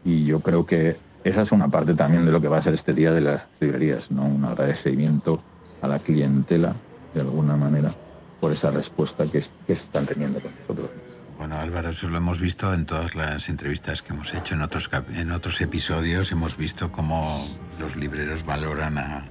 [0.03, 2.73] Y yo creo que esa es una parte también de lo que va a ser
[2.73, 4.25] este día de las librerías, ¿no?
[4.25, 5.41] un agradecimiento
[5.81, 6.73] a la clientela
[7.13, 7.93] de alguna manera
[8.41, 11.02] por esa respuesta que, que están teniendo con nosotros.
[11.43, 14.89] Bueno, Álvaro, eso lo hemos visto en todas las entrevistas que hemos hecho, en otros,
[15.13, 17.45] en otros episodios hemos visto cómo
[17.81, 19.25] los libreros valoran a,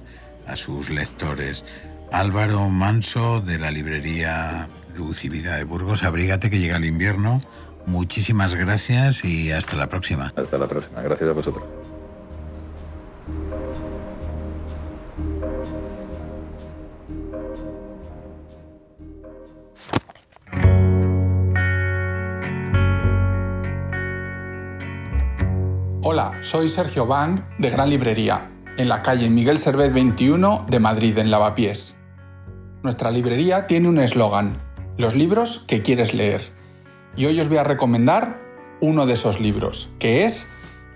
[0.45, 1.65] a sus lectores.
[2.11, 4.67] Álvaro Manso, de la librería
[5.23, 7.41] Vida de Burgos, abrígate que llega el invierno.
[7.87, 10.31] Muchísimas gracias y hasta la próxima.
[10.35, 11.63] Hasta la próxima, gracias a vosotros.
[26.05, 31.17] Hola, soy Sergio Bang de Gran Librería, en la calle Miguel Servet 21 de Madrid,
[31.17, 31.95] en Lavapiés.
[32.83, 34.57] Nuestra librería tiene un eslogan,
[34.97, 36.41] los libros que quieres leer.
[37.15, 38.41] Y hoy os voy a recomendar
[38.81, 40.45] uno de esos libros, que es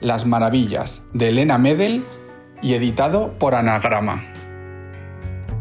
[0.02, 2.04] Las Maravillas, de Elena Medel
[2.62, 4.26] y editado por Anagrama.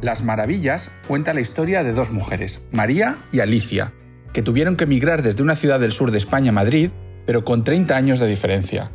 [0.00, 3.92] Las Maravillas cuenta la historia de dos mujeres, María y Alicia,
[4.32, 6.90] que tuvieron que emigrar desde una ciudad del sur de España a Madrid,
[7.26, 8.90] pero con 30 años de diferencia.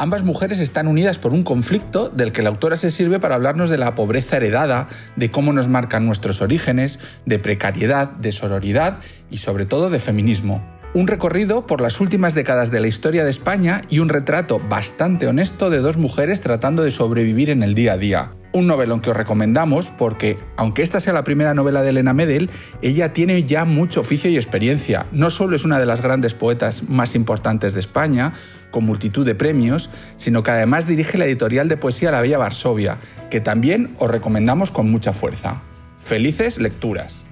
[0.00, 3.68] Ambas mujeres están unidas por un conflicto del que la autora se sirve para hablarnos
[3.68, 9.36] de la pobreza heredada, de cómo nos marcan nuestros orígenes, de precariedad, de sororidad y
[9.36, 10.64] sobre todo de feminismo.
[10.94, 15.26] Un recorrido por las últimas décadas de la historia de España y un retrato bastante
[15.26, 18.30] honesto de dos mujeres tratando de sobrevivir en el día a día.
[18.52, 22.50] Un novelón que os recomendamos porque, aunque esta sea la primera novela de Elena Medel,
[22.82, 25.06] ella tiene ya mucho oficio y experiencia.
[25.12, 28.32] No solo es una de las grandes poetas más importantes de España,
[28.72, 32.98] con multitud de premios, sino que además dirige la editorial de poesía La Bella Varsovia,
[33.30, 35.62] que también os recomendamos con mucha fuerza.
[35.98, 37.24] Felices lecturas.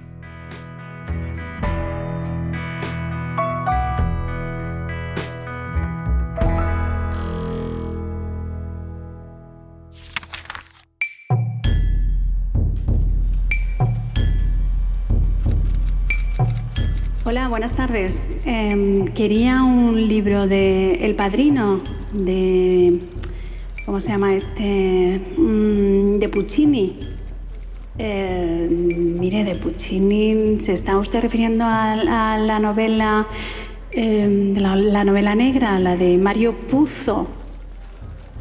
[17.49, 18.27] Buenas tardes.
[18.45, 21.81] Em, quería un libro de El Padrino,
[22.13, 22.99] de.
[23.85, 25.19] ¿Cómo se llama este?
[25.35, 26.99] Mm, de Puccini.
[27.97, 31.95] Em, mire, de Puccini, ¿se está usted refiriendo a,
[32.37, 33.27] la novela.
[33.91, 37.27] Em, la, la novela negra, la de Mario Puzo?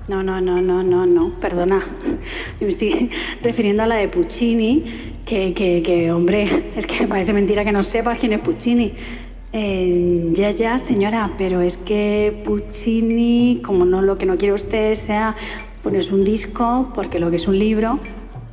[0.09, 1.81] No, no, no, no, no, no, perdona.
[2.61, 3.11] Me estoy
[3.43, 4.85] refiriendo a la de Puccini,
[5.29, 8.93] que, que, hombre, es que parece mentira que no sepas quién es Puccini.
[9.53, 14.95] Eh, ya, ya, señora, pero es que Puccini, como no lo que no quiere usted
[14.95, 15.35] sea
[15.83, 17.99] pones un disco, porque lo que es un libro,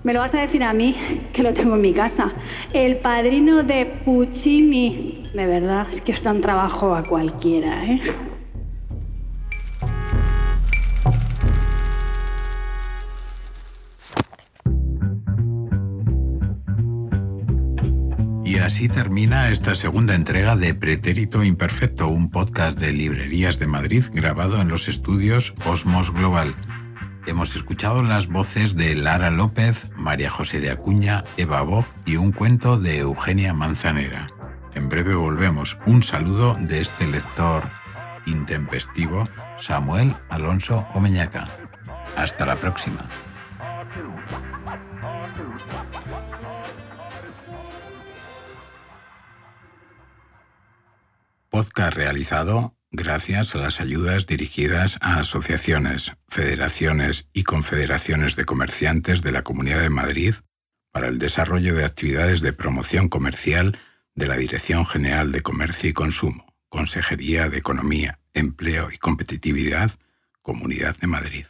[0.03, 0.95] me lo vas a decir a mí,
[1.34, 2.32] que lo tengo en mi casa.
[2.73, 5.23] El padrino de Puccini.
[5.34, 8.01] De verdad, es que os dan trabajo a cualquiera, ¿eh?
[18.66, 24.59] Así termina esta segunda entrega de Pretérito Imperfecto, un podcast de Librerías de Madrid grabado
[24.59, 26.55] en los estudios Osmos Global.
[27.28, 32.32] Hemos escuchado las voces de Lara López, María José de Acuña, Eva Bog y un
[32.32, 34.28] cuento de Eugenia Manzanera.
[34.74, 35.78] En breve volvemos.
[35.86, 37.70] Un saludo de este lector
[38.26, 41.55] intempestivo, Samuel Alonso Omeñaca.
[42.18, 43.07] Hasta la próxima.
[51.56, 59.32] Podcast realizado gracias a las ayudas dirigidas a asociaciones, federaciones y confederaciones de comerciantes de
[59.32, 60.36] la Comunidad de Madrid
[60.91, 63.78] para el desarrollo de actividades de promoción comercial
[64.16, 69.91] de la Dirección General de Comercio y Consumo, Consejería de Economía, Empleo y Competitividad,
[70.41, 71.45] Comunidad de Madrid.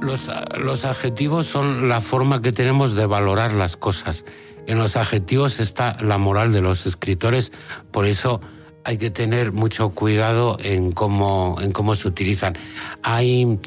[0.00, 4.24] Los, los adjetivos son la forma que tenemos de valorar las cosas
[4.68, 7.52] en los adjetivos está la moral de los escritores,
[7.90, 8.40] por eso
[8.84, 12.56] hay que tener mucho cuidado en cómo, en cómo se utilizan.
[13.02, 13.58] Hay,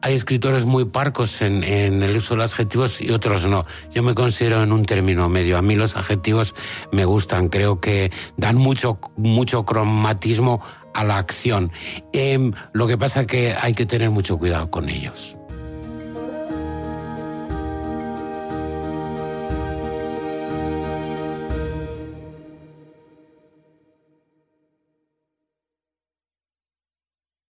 [0.00, 3.66] hay escritores muy parcos en, el uso de los adjetivos y otros no.
[3.92, 5.58] Yo me considero en un término medio.
[5.58, 6.54] A mí los adjetivos
[6.92, 10.62] me gustan, creo que dan mucho, mucho cromatismo
[10.94, 11.72] a la acción.
[12.12, 15.36] Em, lo que pasa es que hay que tener mucho cuidado con ellos.